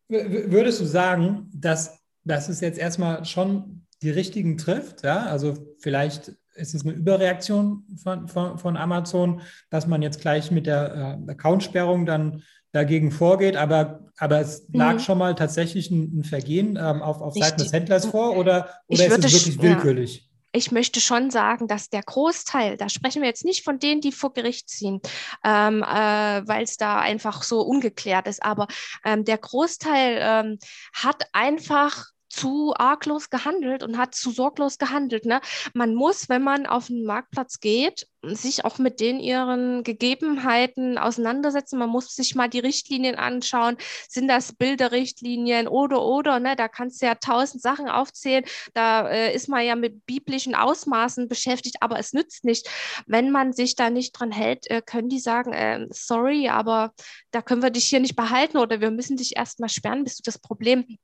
Würdest 0.09 0.79
du 0.79 0.85
sagen, 0.85 1.51
dass, 1.53 1.99
dass 2.23 2.47
es 2.47 2.61
jetzt 2.61 2.79
erstmal 2.79 3.25
schon 3.25 3.85
die 4.01 4.09
richtigen 4.09 4.57
trifft? 4.57 5.03
Ja? 5.03 5.25
Also 5.25 5.75
vielleicht 5.79 6.31
ist 6.57 6.73
es 6.73 6.85
eine 6.85 6.93
Überreaktion 6.93 7.83
von, 8.01 8.27
von, 8.27 8.57
von 8.57 8.77
Amazon, 8.77 9.41
dass 9.69 9.87
man 9.87 10.01
jetzt 10.01 10.21
gleich 10.21 10.51
mit 10.51 10.65
der 10.65 11.19
äh, 11.27 11.31
Accountsperrung 11.31 12.05
dann 12.05 12.43
dagegen 12.71 13.11
vorgeht, 13.11 13.55
aber, 13.55 14.11
aber 14.17 14.39
es 14.39 14.67
lag 14.73 14.95
mhm. 14.95 14.99
schon 14.99 15.17
mal 15.17 15.35
tatsächlich 15.35 15.89
ein, 15.89 16.19
ein 16.19 16.23
Vergehen 16.23 16.77
ähm, 16.79 17.01
auf, 17.01 17.21
auf 17.21 17.33
Seiten 17.33 17.57
des 17.57 17.71
Händlers 17.71 18.05
vor 18.05 18.35
oder, 18.35 18.69
oder 18.87 19.05
ist 19.05 19.25
es 19.25 19.33
wirklich 19.33 19.61
willkürlich? 19.61 20.17
Ja 20.17 20.27
ich 20.53 20.71
möchte 20.71 20.99
schon 20.99 21.29
sagen, 21.29 21.67
dass 21.67 21.89
der 21.89 22.01
Großteil, 22.01 22.77
da 22.77 22.89
sprechen 22.89 23.21
wir 23.21 23.29
jetzt 23.29 23.45
nicht 23.45 23.63
von 23.63 23.79
denen, 23.79 24.01
die 24.01 24.11
vor 24.11 24.33
Gericht 24.33 24.69
ziehen, 24.69 25.01
ähm, 25.43 25.83
äh, 25.83 26.47
weil 26.47 26.63
es 26.63 26.77
da 26.77 26.99
einfach 26.99 27.43
so 27.43 27.61
ungeklärt 27.61 28.27
ist, 28.27 28.43
aber 28.43 28.67
ähm, 29.05 29.23
der 29.23 29.37
Großteil 29.37 30.19
ähm, 30.19 30.59
hat 30.93 31.27
einfach 31.33 32.07
zu 32.29 32.73
arglos 32.75 33.29
gehandelt 33.29 33.83
und 33.83 33.97
hat 33.97 34.15
zu 34.15 34.31
sorglos 34.31 34.77
gehandelt. 34.77 35.25
Ne? 35.25 35.41
Man 35.73 35.95
muss, 35.95 36.29
wenn 36.29 36.43
man 36.43 36.65
auf 36.65 36.87
den 36.87 37.05
Marktplatz 37.05 37.59
geht, 37.59 38.07
sich 38.23 38.65
auch 38.65 38.77
mit 38.77 38.99
den 38.99 39.19
ihren 39.19 39.83
Gegebenheiten 39.83 40.97
auseinandersetzen. 40.97 41.79
Man 41.79 41.89
muss 41.89 42.15
sich 42.15 42.35
mal 42.35 42.49
die 42.49 42.59
Richtlinien 42.59 43.15
anschauen. 43.15 43.77
Sind 44.09 44.27
das 44.27 44.53
Bilderrichtlinien 44.53 45.67
oder 45.67 46.03
oder? 46.03 46.39
Ne? 46.39 46.55
Da 46.55 46.67
kannst 46.67 47.01
du 47.01 47.05
ja 47.05 47.15
tausend 47.15 47.61
Sachen 47.61 47.87
aufzählen. 47.87 48.43
Da 48.73 49.07
äh, 49.07 49.33
ist 49.33 49.47
man 49.49 49.65
ja 49.65 49.75
mit 49.75 50.05
biblischen 50.05 50.55
Ausmaßen 50.55 51.27
beschäftigt, 51.27 51.77
aber 51.81 51.99
es 51.99 52.13
nützt 52.13 52.43
nicht. 52.43 52.67
Wenn 53.05 53.31
man 53.31 53.53
sich 53.53 53.75
da 53.75 53.89
nicht 53.89 54.13
dran 54.13 54.31
hält, 54.31 54.69
äh, 54.69 54.81
können 54.81 55.09
die 55.09 55.19
sagen, 55.19 55.53
äh, 55.53 55.87
sorry, 55.91 56.49
aber 56.49 56.93
da 57.31 57.41
können 57.41 57.61
wir 57.61 57.69
dich 57.69 57.87
hier 57.87 57.99
nicht 57.99 58.15
behalten 58.15 58.57
oder 58.57 58.81
wir 58.81 58.91
müssen 58.91 59.17
dich 59.17 59.37
erstmal 59.37 59.69
sperren, 59.69 60.03
bis 60.03 60.17
du 60.17 60.23
das 60.23 60.39
Problem 60.39 60.97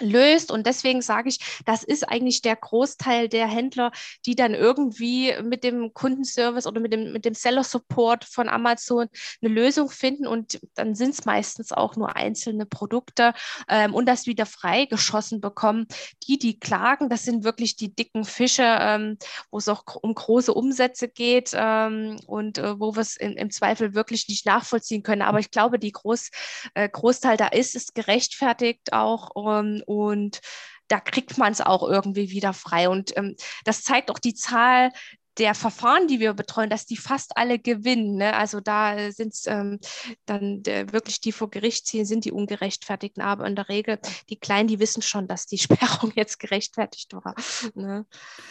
löst. 0.00 0.50
Und 0.50 0.66
deswegen 0.66 1.02
sage 1.02 1.28
ich, 1.28 1.38
das 1.64 1.82
ist 1.82 2.08
eigentlich 2.08 2.42
der 2.42 2.56
Großteil 2.56 3.28
der 3.28 3.46
Händler, 3.46 3.92
die 4.26 4.34
dann 4.34 4.54
irgendwie 4.54 5.34
mit 5.42 5.64
dem 5.64 5.92
Kundenservice 5.94 6.66
oder 6.66 6.80
mit 6.80 6.92
dem, 6.92 7.12
mit 7.12 7.24
dem 7.24 7.34
Seller-Support 7.34 8.24
von 8.24 8.48
Amazon 8.48 9.08
eine 9.42 9.52
Lösung 9.52 9.90
finden. 9.90 10.26
Und 10.26 10.60
dann 10.74 10.94
sind 10.94 11.10
es 11.10 11.24
meistens 11.24 11.72
auch 11.72 11.96
nur 11.96 12.16
einzelne 12.16 12.66
Produkte 12.66 13.34
ähm, 13.68 13.94
und 13.94 14.06
das 14.06 14.26
wieder 14.26 14.46
freigeschossen 14.46 15.40
bekommen. 15.40 15.86
Die, 16.26 16.38
die 16.38 16.58
klagen, 16.58 17.08
das 17.08 17.24
sind 17.24 17.44
wirklich 17.44 17.76
die 17.76 17.94
dicken 17.94 18.24
Fische, 18.24 18.64
ähm, 18.64 19.18
wo 19.50 19.58
es 19.58 19.68
auch 19.68 19.84
um 20.02 20.14
große 20.14 20.52
Umsätze 20.52 21.08
geht 21.08 21.50
ähm, 21.54 22.18
und 22.26 22.58
äh, 22.58 22.78
wo 22.78 22.94
wir 22.94 23.00
es 23.00 23.16
im 23.16 23.50
Zweifel 23.50 23.94
wirklich 23.94 24.28
nicht 24.28 24.46
nachvollziehen 24.46 25.02
können. 25.02 25.22
Aber 25.22 25.38
ich 25.38 25.50
glaube, 25.50 25.78
die 25.78 25.92
Groß, 25.92 26.30
äh, 26.74 26.88
Großteil 26.88 27.36
da 27.36 27.48
ist, 27.48 27.74
ist 27.74 27.94
gerechtfertigt 27.94 28.92
auch 28.92 29.30
ähm, 29.36 29.82
und 29.88 30.40
da 30.88 31.00
kriegt 31.00 31.38
man 31.38 31.52
es 31.52 31.60
auch 31.60 31.86
irgendwie 31.86 32.30
wieder 32.30 32.52
frei. 32.52 32.88
Und 32.88 33.16
ähm, 33.16 33.36
das 33.64 33.82
zeigt 33.82 34.10
auch 34.10 34.18
die 34.18 34.34
Zahl 34.34 34.90
der 35.38 35.54
Verfahren, 35.54 36.08
die 36.08 36.18
wir 36.18 36.34
betreuen, 36.34 36.70
dass 36.70 36.84
die 36.84 36.96
fast 36.96 37.36
alle 37.36 37.58
gewinnen. 37.58 38.16
Ne? 38.16 38.34
Also 38.34 38.60
da 38.60 39.12
sind 39.12 39.34
es 39.34 39.46
ähm, 39.46 39.78
dann 40.26 40.64
äh, 40.64 40.92
wirklich 40.92 41.20
die 41.20 41.32
vor 41.32 41.48
Gericht 41.48 41.86
ziehen, 41.86 42.04
sind 42.04 42.24
die 42.24 42.32
ungerechtfertigten. 42.32 43.22
Aber 43.22 43.46
in 43.46 43.54
der 43.54 43.68
Regel, 43.68 43.98
die 44.28 44.38
Kleinen, 44.38 44.68
die 44.68 44.80
wissen 44.80 45.02
schon, 45.02 45.28
dass 45.28 45.46
die 45.46 45.58
Sperrung 45.58 46.12
jetzt 46.14 46.40
gerechtfertigt 46.40 47.12
war. 47.14 47.34
Ne? 47.74 48.04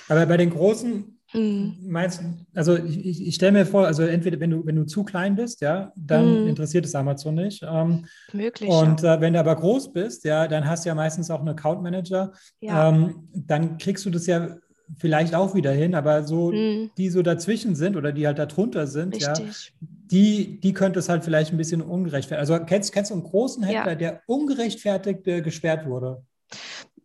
Aber 0.08 0.26
bei 0.26 0.38
den 0.38 0.50
Großen 0.50 1.17
Mhm. 1.38 1.78
Meinst 1.82 2.22
also 2.56 2.76
ich, 2.76 3.28
ich, 3.28 3.36
stelle 3.36 3.52
mir 3.52 3.66
vor, 3.66 3.86
also 3.86 4.04
entweder 4.04 4.40
wenn 4.40 4.50
du, 4.50 4.66
wenn 4.66 4.76
du 4.76 4.86
zu 4.86 5.04
klein 5.04 5.36
bist, 5.36 5.62
ja, 5.62 5.92
dann 5.96 6.44
mhm. 6.44 6.48
interessiert 6.48 6.86
es 6.86 6.96
Amazon 6.96 7.36
nicht. 7.36 7.64
Ähm, 7.64 8.06
Möglich. 8.34 8.70
Und 8.70 9.02
ja. 9.02 9.16
äh, 9.16 9.22
wenn 9.22 9.34
du 9.34 9.40
aber 9.40 9.56
groß 9.56 9.94
bist, 9.94 10.26
ja, 10.26 10.48
dann 10.48 10.68
hast 10.68 10.86
du 10.86 10.90
ja 10.90 10.96
meistens 10.96 11.30
auch 11.30 11.40
einen 11.40 11.50
Account 11.50 11.84
Manager. 11.84 12.32
Ja. 12.60 12.90
Ähm, 12.90 13.30
dann 13.34 13.78
kriegst 13.78 14.06
du 14.06 14.10
das 14.10 14.26
ja 14.26 14.58
vielleicht 14.98 15.36
auch 15.36 15.54
wieder 15.54 15.72
hin, 15.72 15.96
aber 15.96 16.24
so, 16.24 16.52
mhm. 16.52 16.92
die 16.98 17.10
so 17.10 17.22
dazwischen 17.22 17.76
sind 17.76 17.98
oder 17.98 18.12
die 18.12 18.26
halt 18.26 18.40
darunter 18.40 18.88
sind, 18.88 19.16
Richtig. 19.16 19.74
ja, 19.80 19.88
die, 20.12 20.60
die 20.62 20.74
könnte 20.74 21.00
es 21.00 21.10
halt 21.10 21.26
vielleicht 21.26 21.52
ein 21.52 21.58
bisschen 21.58 21.82
ungerechtfertigt. 21.82 22.50
Also 22.50 22.66
kennst, 22.66 22.94
kennst 22.94 23.12
du 23.12 23.16
einen 23.16 23.24
großen 23.24 23.64
Händler, 23.64 23.92
ja. 23.92 23.96
der 23.96 24.22
ungerechtfertigt 24.26 25.28
äh, 25.28 25.42
gesperrt 25.42 25.86
wurde? 25.86 26.24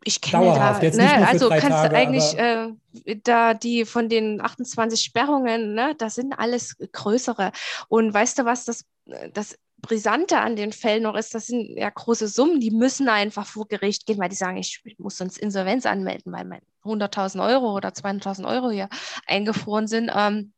Ich 0.05 0.21
kenne 0.21 0.45
Dauerhaft, 0.47 0.83
da, 0.83 0.87
jetzt 0.87 0.97
ne, 0.97 1.27
also 1.27 1.49
kannst 1.49 1.69
Tage, 1.69 1.89
du 1.89 1.97
eigentlich 1.97 2.39
äh, 2.39 3.17
da 3.23 3.55
die 3.55 3.85
von 3.85 4.09
den 4.09 4.41
28 4.41 5.01
Sperrungen, 5.01 5.75
ne, 5.75 5.95
das 5.97 6.17
sind 6.17 6.33
alles 6.33 6.77
größere. 6.93 7.53
Und 7.89 8.13
weißt 8.13 8.39
du 8.39 8.45
was, 8.45 8.65
das, 8.65 8.85
das 9.33 9.59
Brisante 9.83 10.39
an 10.39 10.55
den 10.55 10.73
Fällen 10.73 11.03
noch 11.03 11.17
ist, 11.17 11.35
das 11.35 11.47
sind 11.49 11.77
ja 11.77 11.91
große 11.91 12.29
Summen, 12.29 12.61
die 12.61 12.71
müssen 12.71 13.09
einfach 13.09 13.47
vor 13.47 13.67
Gericht 13.67 14.07
gehen, 14.07 14.19
weil 14.19 14.29
die 14.29 14.37
sagen, 14.37 14.57
ich, 14.57 14.81
ich 14.85 14.99
muss 14.99 15.19
sonst 15.19 15.39
Insolvenz 15.39 15.87
anmelden, 15.87 16.33
weil 16.33 16.45
mein 16.45 16.63
100.000 16.85 17.45
Euro 17.45 17.75
oder 17.77 17.89
200.000 17.89 18.49
Euro 18.49 18.71
hier 18.71 18.89
eingefroren 19.27 19.89
sind. 19.89 20.11
Ähm, 20.15 20.53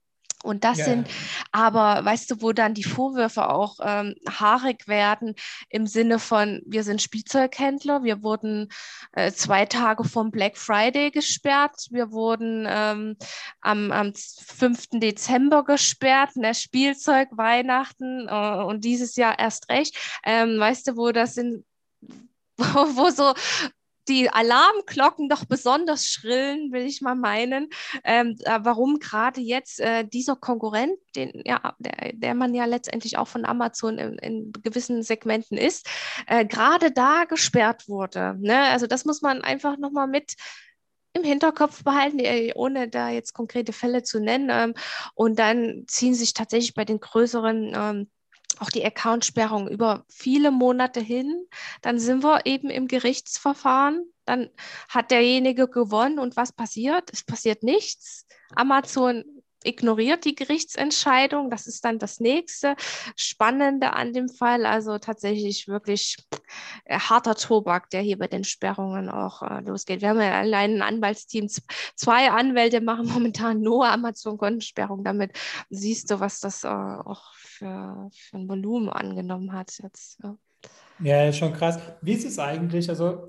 und 0.45 0.65
das 0.65 0.79
ja. 0.79 0.85
sind 0.85 1.09
aber, 1.53 2.05
weißt 2.05 2.31
du, 2.31 2.43
wo 2.43 2.53
dann 2.53 2.75
die 2.75 2.85
Vorwürfe 2.85 3.49
auch 3.49 3.79
ähm, 3.83 4.15
haarig 4.29 4.87
werden 4.87 5.35
im 5.71 5.87
Sinne 5.87 6.19
von, 6.19 6.63
wir 6.67 6.85
sind 6.85 7.01
Spielzeughändler, 7.01 8.05
wir 8.05 8.23
wurden 8.23 8.69
äh, 9.13 9.33
zwei 9.33 9.65
Tage 9.67 10.05
vom 10.05 10.31
Black 10.31 10.59
Friday 10.59 11.11
gesperrt, 11.11 11.87
wir 11.91 12.13
wurden 12.13 12.67
ähm, 12.69 13.17
am, 13.61 13.91
am 13.91 14.13
5. 14.15 14.89
Dezember 14.93 15.65
gesperrt, 15.65 16.37
ne, 16.37 16.55
Spielzeug, 16.55 17.29
Weihnachten 17.33 18.29
äh, 18.29 18.65
und 18.65 18.85
dieses 18.85 19.17
Jahr 19.17 19.39
erst 19.39 19.71
recht. 19.71 19.97
Ähm, 20.25 20.59
weißt 20.59 20.89
du, 20.89 20.97
wo 20.97 21.11
das 21.11 21.35
sind, 21.35 21.65
wo, 22.57 22.65
wo 22.97 23.11
so 23.11 23.33
die 24.09 24.29
Alarmglocken 24.31 25.29
doch 25.29 25.45
besonders 25.45 26.09
schrillen, 26.09 26.73
will 26.73 26.83
ich 26.83 27.01
mal 27.01 27.15
meinen, 27.15 27.71
ähm, 28.05 28.37
äh, 28.45 28.59
warum 28.63 28.99
gerade 28.99 29.41
jetzt 29.41 29.81
äh, 29.81 30.05
dieser 30.05 30.37
Konkurrent, 30.37 30.99
den, 31.17 31.43
ja, 31.45 31.75
der, 31.79 32.13
der, 32.13 32.35
man 32.35 32.55
ja 32.55 32.65
letztendlich 32.65 33.19
auch 33.19 33.29
von 33.29 33.45
Amazon 33.45 33.99
in, 33.99 34.19
in 34.19 34.53
gewissen 34.63 35.03
Segmenten 35.03 35.57
ist, 35.57 35.89
äh, 36.27 36.45
gerade 36.45 36.91
da 36.91 37.25
gesperrt 37.25 37.89
wurde. 37.89 38.37
Ne? 38.39 38.59
Also 38.59 38.87
das 38.87 39.05
muss 39.05 39.23
man 39.23 39.43
einfach 39.43 39.79
nochmal 39.79 40.09
mit 40.09 40.35
im 41.15 41.23
Hinterkopf 41.23 41.85
behalten, 41.85 42.19
äh, 42.19 42.53
ohne 42.55 42.89
da 42.89 43.09
jetzt 43.09 43.33
konkrete 43.33 43.73
Fälle 43.73 44.03
zu 44.03 44.21
nennen. 44.21 44.51
Ähm, 44.51 44.75
und 45.15 45.39
dann 45.39 45.85
ziehen 45.87 46.15
sich 46.15 46.35
tatsächlich 46.35 46.75
bei 46.75 46.85
den 46.85 47.01
größeren 47.01 47.73
ähm, 47.75 48.11
auch 48.61 48.71
die 48.71 48.85
Accountsperrung 48.85 49.69
über 49.69 50.05
viele 50.09 50.51
Monate 50.51 51.01
hin. 51.01 51.47
Dann 51.83 51.99
sind 51.99 52.23
wir 52.23 52.47
eben 52.47 52.71
im 52.71 52.89
Gerichtsverfahren. 52.89 54.05
Dann 54.25 54.51
hat 54.89 55.11
derjenige 55.11 55.69
gewonnen 55.69 56.19
und 56.19 56.37
was 56.37 56.53
passiert? 56.53 57.11
Es 57.13 57.25
passiert 57.25 57.63
nichts. 57.63 58.27
Amazon 58.55 59.25
ignoriert 59.65 60.25
die 60.25 60.35
Gerichtsentscheidung. 60.35 61.51
Das 61.51 61.67
ist 61.67 61.85
dann 61.85 61.99
das 61.99 62.21
nächste 62.21 62.77
Spannende 63.17 63.93
an 63.93 64.13
dem 64.13 64.29
Fall. 64.29 64.67
Also 64.67 64.99
tatsächlich 64.99 65.69
wirklich 65.69 66.17
äh, 66.85 66.99
harter 66.99 67.35
Tobak, 67.35 67.91
der 67.91 68.03
hier 68.03 68.19
bei 68.19 68.29
den 68.29 68.45
Sperrungen 68.45 69.09
auch 69.09 69.43
äh, 69.43 69.61
losgeht. 69.61 70.01
Wir 70.01 70.11
haben 70.11 70.21
ja 70.21 70.39
allein 70.39 70.77
ein 70.77 70.83
Anwaltsteam. 70.83 71.49
Zwei 71.97 72.31
Anwälte 72.31 72.81
machen 72.81 73.07
momentan 73.13 73.61
nur 73.61 73.89
Amazon-Kontensperrung. 73.89 75.05
Damit 75.05 75.33
siehst 75.71 76.11
du, 76.11 76.21
was 76.21 76.41
das 76.41 76.65
äh, 76.65 76.69
auch 76.69 77.35
für, 77.35 78.11
für 78.13 78.37
ein 78.37 78.49
Volumen 78.49 78.89
angenommen 78.89 79.53
hat 79.53 79.79
jetzt. 79.83 80.21
Ja. 80.23 80.37
Ja, 81.01 81.27
ist 81.27 81.39
schon 81.39 81.53
krass. 81.53 81.79
Wie 82.03 82.13
ist 82.13 82.25
es 82.25 82.39
eigentlich? 82.39 82.89
Also 82.89 83.29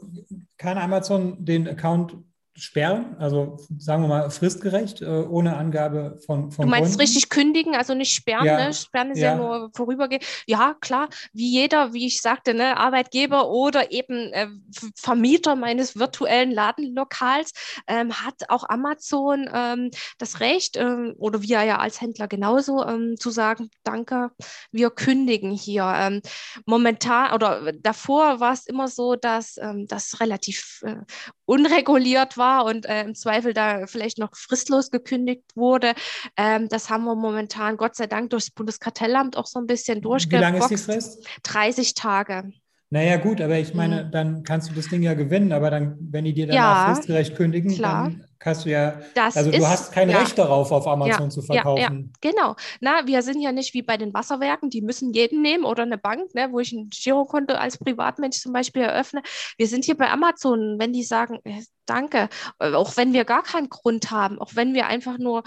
kann 0.58 0.78
Amazon 0.78 1.44
den 1.44 1.68
Account 1.68 2.16
sperren, 2.58 3.18
also 3.20 3.58
sagen 3.78 4.04
wir 4.04 4.08
mal 4.08 4.30
fristgerecht, 4.30 5.02
äh, 5.02 5.06
ohne 5.06 5.58
Angabe 5.58 6.20
von, 6.26 6.52
von 6.52 6.66
Du 6.66 6.70
meinst 6.70 6.92
Gründen. 6.92 7.02
richtig 7.02 7.30
kündigen, 7.30 7.76
also 7.76 7.94
nicht 7.94 8.14
sperren, 8.14 8.46
ja. 8.46 8.58
ne? 8.58 8.74
Sperren 8.74 9.12
ist 9.12 9.20
ja. 9.20 9.32
ja. 9.32 9.36
nur 9.36 9.72
vorübergehen. 9.76 10.22
Ja, 10.48 10.74
klar, 10.80 11.10
wie 11.34 11.52
jeder, 11.52 11.92
wie 11.92 12.08
ich 12.08 12.22
sagte, 12.22 12.54
ne, 12.54 12.78
Arbeitgeber 12.78 13.50
oder 13.50 13.92
eben 13.92 14.32
äh, 14.32 14.48
Vermieter 14.96 15.56
meines 15.58 16.00
virtuellen 16.00 16.52
Ladenlokals 16.52 17.52
ähm, 17.88 18.14
hat 18.14 18.50
auch 18.50 18.70
Amazon 18.70 19.50
ähm, 19.54 19.92
das 20.18 20.40
Recht, 20.40 20.78
ähm, 20.78 21.14
oder 21.18 21.42
wir 21.42 21.62
ja 21.64 21.80
als 21.80 22.00
Händler 22.00 22.30
genauso, 22.30 22.86
ähm, 22.86 23.18
zu 23.20 23.32
sagen, 23.32 23.70
danke, 23.84 24.32
wir 24.72 24.92
kündigen 24.92 25.52
hier. 25.52 25.94
Ähm, 25.98 26.22
momentan 26.66 27.34
oder 27.34 27.74
davor 27.74 28.40
war 28.40 28.54
es 28.54 28.66
immer 28.66 28.88
so, 28.88 29.18
dass 29.18 29.58
ähm, 29.58 29.88
das 29.88 30.22
relativ 30.22 30.82
äh, 30.86 30.96
unreguliert 31.44 32.38
war 32.38 32.45
und 32.66 32.86
äh, 32.86 33.04
im 33.04 33.16
Zweifel 33.16 33.54
da 33.54 33.88
vielleicht 33.88 34.18
noch 34.18 34.36
fristlos 34.36 34.92
gekündigt 34.92 35.44
wurde. 35.56 35.94
Ähm, 36.38 36.68
das 36.70 36.90
haben 36.90 37.06
wir 37.06 37.16
momentan 37.16 37.78
Gott 37.78 37.96
sei 37.96 38.08
Dank 38.08 38.30
durchs 38.30 38.52
Bundeskartellamt 38.52 39.38
auch 39.38 39.48
so 39.48 39.60
ein 39.60 39.68
bisschen 39.68 40.02
durchgeboxt. 40.02 40.32
Wie 40.32 40.38
lange 40.38 40.60
ist 40.60 40.70
die 40.70 40.78
Frist? 40.78 41.28
30 41.44 41.94
Tage. 41.94 42.52
Naja, 42.92 43.18
gut, 43.18 43.42
aber 43.42 43.58
ich 43.58 43.74
meine, 43.74 44.06
mhm. 44.06 44.12
dann 44.12 44.44
kannst 44.44 44.70
du 44.70 44.76
das 44.76 44.88
Ding 44.88 45.02
ja 45.02 45.16
gewinnen, 45.16 45.52
aber 45.52 45.72
dann, 45.72 45.98
wenn 46.00 46.24
die 46.24 46.34
dir 46.34 46.48
danach 46.48 46.88
ja, 46.88 46.94
fristgerecht 46.94 47.36
kündigen, 47.36 47.74
klar. 47.74 48.06
dann 48.06 48.26
kannst 48.38 48.66
du 48.66 48.70
ja, 48.70 49.02
das 49.16 49.36
also 49.36 49.50
ist, 49.50 49.60
du 49.60 49.68
hast 49.68 49.92
kein 49.92 50.10
ja. 50.10 50.20
Recht 50.20 50.38
darauf, 50.38 50.72
auf 50.72 50.88
Amazon 50.88 51.24
ja, 51.24 51.30
zu 51.30 51.42
verkaufen. 51.42 52.14
Ja, 52.14 52.30
genau. 52.32 52.56
Na, 52.82 53.08
wir 53.08 53.24
sind 53.24 53.42
ja 53.42 53.52
nicht 53.52 53.74
wie 53.74 53.82
bei 53.82 53.98
den 53.98 54.14
Wasserwerken, 54.14 54.70
die 54.70 54.82
müssen 54.82 55.14
jeden 55.14 55.42
nehmen 55.42 55.66
oder 55.66 55.82
eine 55.82 55.98
Bank, 55.98 56.36
ne, 56.36 56.50
wo 56.52 56.60
ich 56.60 56.74
ein 56.74 56.90
Girokonto 56.90 57.56
als 57.56 57.80
Privatmensch 57.80 58.38
zum 58.38 58.54
Beispiel 58.54 58.84
eröffne. 58.84 59.24
Wir 59.58 59.68
sind 59.68 59.84
hier 59.84 59.98
bei 59.98 60.12
Amazon, 60.12 60.76
wenn 60.78 60.94
die 60.94 61.04
sagen, 61.04 61.40
äh, 61.44 61.64
danke, 61.88 62.30
äh, 62.60 62.74
auch 62.74 62.96
wenn 62.98 63.14
wir 63.14 63.26
gar 63.26 63.42
keinen 63.42 63.70
Grund 63.70 64.12
haben, 64.12 64.38
auch 64.38 64.52
wenn 64.54 64.76
wir 64.76 64.86
einfach 64.86 65.18
nur 65.18 65.42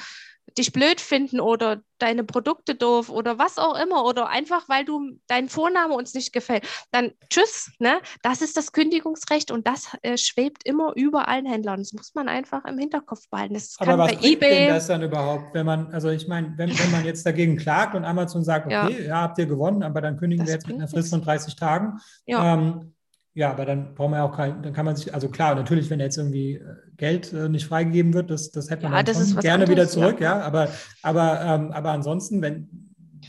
dich 0.58 0.72
blöd 0.72 1.00
finden 1.00 1.40
oder 1.40 1.80
deine 1.98 2.24
Produkte 2.24 2.74
doof 2.74 3.10
oder 3.10 3.38
was 3.38 3.58
auch 3.58 3.80
immer 3.80 4.04
oder 4.04 4.28
einfach, 4.28 4.68
weil 4.68 4.84
du 4.84 5.18
dein 5.26 5.48
Vorname 5.48 5.94
uns 5.94 6.14
nicht 6.14 6.32
gefällt, 6.32 6.66
dann 6.90 7.12
tschüss, 7.30 7.70
ne? 7.78 8.00
Das 8.22 8.42
ist 8.42 8.56
das 8.56 8.72
Kündigungsrecht 8.72 9.50
und 9.50 9.66
das 9.66 9.96
äh, 10.02 10.16
schwebt 10.16 10.64
immer 10.64 10.92
über 10.96 11.28
allen 11.28 11.46
Händlern. 11.46 11.78
Das 11.78 11.92
muss 11.92 12.14
man 12.14 12.28
einfach 12.28 12.64
im 12.64 12.78
Hinterkopf 12.78 13.28
behalten. 13.30 13.54
Das 13.54 13.76
Aber 13.78 13.98
was 13.98 14.08
bringt 14.12 14.24
eBay, 14.24 14.50
denn 14.50 14.68
das 14.68 14.86
dann 14.86 15.02
überhaupt, 15.02 15.54
wenn 15.54 15.66
man, 15.66 15.92
also 15.92 16.10
ich 16.10 16.28
meine, 16.28 16.54
wenn, 16.56 16.70
wenn 16.78 16.90
man 16.90 17.04
jetzt 17.04 17.24
dagegen 17.26 17.56
klagt 17.56 17.94
und 17.94 18.04
Amazon 18.04 18.44
sagt, 18.44 18.66
okay, 18.66 19.02
ja, 19.02 19.08
ja 19.08 19.20
habt 19.22 19.38
ihr 19.38 19.46
gewonnen, 19.46 19.82
aber 19.82 20.00
dann 20.00 20.16
kündigen 20.16 20.44
das 20.44 20.48
wir 20.48 20.54
jetzt 20.54 20.68
mit 20.68 20.76
einer 20.76 20.88
Frist 20.88 21.10
von 21.10 21.22
30 21.22 21.56
Tagen. 21.56 21.98
Ja. 22.26 22.54
Ähm, 22.54 22.94
ja, 23.34 23.50
aber 23.50 23.66
dann 23.66 23.94
braucht 23.94 24.10
man 24.10 24.18
ja 24.18 24.24
auch 24.24 24.36
kein, 24.36 24.62
dann 24.62 24.72
kann 24.72 24.84
man 24.84 24.96
sich, 24.96 25.14
also 25.14 25.28
klar, 25.28 25.54
natürlich, 25.54 25.90
wenn 25.90 26.00
jetzt 26.00 26.16
irgendwie 26.16 26.54
äh, 26.54 26.64
Geld 26.98 27.32
äh, 27.32 27.48
nicht 27.48 27.66
freigegeben 27.66 28.12
wird, 28.12 28.30
das, 28.30 28.50
das 28.50 28.68
hätte 28.70 28.82
man 28.82 28.92
ja, 28.92 29.02
dann 29.02 29.14
gerne 29.14 29.64
anderes, 29.64 29.70
wieder 29.70 29.88
zurück, 29.88 30.20
ja. 30.20 30.38
ja. 30.38 30.44
aber, 30.44 30.68
aber, 31.02 31.40
ähm, 31.40 31.72
aber 31.72 31.92
ansonsten, 31.92 32.42
wenn, 32.42 32.68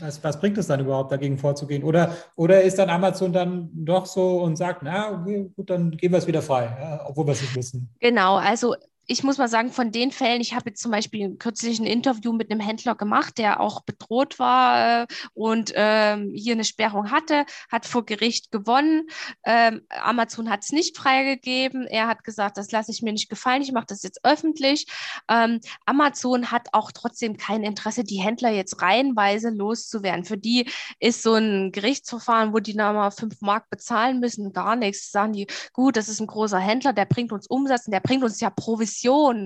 was, 0.00 0.22
was 0.22 0.40
bringt 0.40 0.58
es 0.58 0.66
dann 0.66 0.80
überhaupt, 0.80 1.12
dagegen 1.12 1.38
vorzugehen? 1.38 1.84
Oder, 1.84 2.14
oder 2.36 2.62
ist 2.62 2.78
dann 2.78 2.90
Amazon 2.90 3.32
dann 3.32 3.70
doch 3.72 4.06
so 4.06 4.42
und 4.42 4.56
sagt, 4.56 4.82
na, 4.82 5.12
okay, 5.12 5.50
gut, 5.56 5.70
dann 5.70 5.92
geben 5.92 6.14
wir 6.14 6.18
es 6.18 6.26
wieder 6.26 6.42
frei, 6.42 6.64
ja, 6.64 7.04
obwohl 7.06 7.26
wir 7.26 7.32
es 7.32 7.40
nicht 7.40 7.56
wissen. 7.56 7.88
Genau, 8.00 8.36
also 8.36 8.74
ich 9.10 9.24
muss 9.24 9.38
mal 9.38 9.48
sagen, 9.48 9.72
von 9.72 9.90
den 9.90 10.12
Fällen, 10.12 10.40
ich 10.40 10.54
habe 10.54 10.70
jetzt 10.70 10.80
zum 10.80 10.92
Beispiel 10.92 11.34
kürzlich 11.34 11.80
ein 11.80 11.84
Interview 11.84 12.32
mit 12.32 12.48
einem 12.48 12.60
Händler 12.60 12.94
gemacht, 12.94 13.38
der 13.38 13.58
auch 13.58 13.80
bedroht 13.82 14.38
war 14.38 15.02
äh, 15.02 15.06
und 15.34 15.72
ähm, 15.74 16.30
hier 16.32 16.52
eine 16.52 16.62
Sperrung 16.62 17.10
hatte, 17.10 17.44
hat 17.72 17.86
vor 17.86 18.06
Gericht 18.06 18.52
gewonnen. 18.52 19.08
Ähm, 19.44 19.82
Amazon 19.88 20.48
hat 20.48 20.62
es 20.62 20.70
nicht 20.70 20.96
freigegeben. 20.96 21.88
Er 21.88 22.06
hat 22.06 22.22
gesagt, 22.22 22.56
das 22.56 22.70
lasse 22.70 22.92
ich 22.92 23.02
mir 23.02 23.12
nicht 23.12 23.28
gefallen, 23.28 23.62
ich 23.62 23.72
mache 23.72 23.86
das 23.88 24.04
jetzt 24.04 24.24
öffentlich. 24.24 24.86
Ähm, 25.28 25.58
Amazon 25.86 26.52
hat 26.52 26.68
auch 26.70 26.92
trotzdem 26.92 27.36
kein 27.36 27.64
Interesse, 27.64 28.04
die 28.04 28.20
Händler 28.20 28.50
jetzt 28.50 28.80
reihenweise 28.80 29.50
loszuwerden. 29.50 30.24
Für 30.24 30.38
die 30.38 30.70
ist 31.00 31.24
so 31.24 31.34
ein 31.34 31.72
Gerichtsverfahren, 31.72 32.52
wo 32.52 32.60
die 32.60 32.74
nochmal 32.74 33.10
fünf 33.10 33.40
Mark 33.40 33.70
bezahlen 33.70 34.20
müssen, 34.20 34.52
gar 34.52 34.76
nichts. 34.76 35.10
Sagen 35.10 35.32
die, 35.32 35.48
gut, 35.72 35.96
das 35.96 36.08
ist 36.08 36.20
ein 36.20 36.28
großer 36.28 36.60
Händler, 36.60 36.92
der 36.92 37.06
bringt 37.06 37.32
uns 37.32 37.48
Umsatz 37.48 37.88
und 37.88 37.92
der 37.92 37.98
bringt 37.98 38.22
uns 38.22 38.38
ja 38.38 38.50
Provision. 38.50 38.99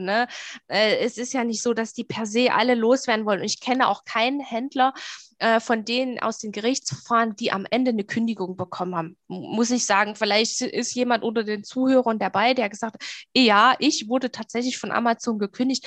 Ne? 0.05 0.27
Äh, 0.69 0.99
es 0.99 1.19
ist 1.19 1.33
ja 1.33 1.45
nicht 1.45 1.63
so, 1.63 1.75
dass 1.75 1.93
die 1.93 2.05
per 2.05 2.27
se 2.27 2.53
alle 2.53 2.75
loswerden 2.75 3.27
wollen. 3.27 3.41
Und 3.41 3.47
ich 3.47 3.61
kenne 3.61 3.89
auch 3.89 4.05
keinen 4.05 4.41
Händler, 4.41 4.95
äh, 5.39 5.61
von 5.61 5.85
denen 5.85 6.19
aus 6.21 6.39
den 6.39 6.53
Gerichtsverfahren, 6.53 7.37
die 7.37 7.53
am 7.53 7.67
Ende 7.71 7.91
eine 7.91 8.05
Kündigung 8.05 8.57
bekommen 8.57 8.95
haben. 8.95 9.17
Muss 9.29 9.71
ich 9.71 9.87
sagen, 9.87 10.15
vielleicht 10.17 10.61
ist 10.61 10.95
jemand 10.95 11.25
unter 11.25 11.45
den 11.45 11.65
Zuhörern 11.65 12.19
dabei, 12.19 12.55
der 12.55 12.69
gesagt 12.69 12.95
hat, 12.95 13.03
ja, 13.35 13.75
ich 13.79 14.09
wurde 14.09 14.31
tatsächlich 14.31 14.79
von 14.79 14.93
Amazon 14.93 15.39
gekündigt. 15.39 15.87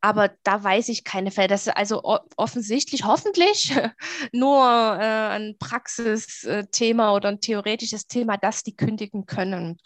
Aber 0.00 0.30
da 0.44 0.62
weiß 0.62 0.88
ich 0.90 1.04
keine 1.04 1.30
Fälle. 1.30 1.48
Das 1.48 1.66
ist 1.66 1.76
also 1.76 2.02
offensichtlich, 2.36 3.04
hoffentlich 3.04 3.74
nur 4.32 4.64
äh, 4.64 5.36
ein 5.36 5.56
Praxisthema 5.58 7.14
oder 7.14 7.30
ein 7.30 7.40
theoretisches 7.40 8.06
Thema, 8.06 8.36
dass 8.36 8.62
die 8.62 8.76
kündigen 8.76 9.26
können. 9.26 9.78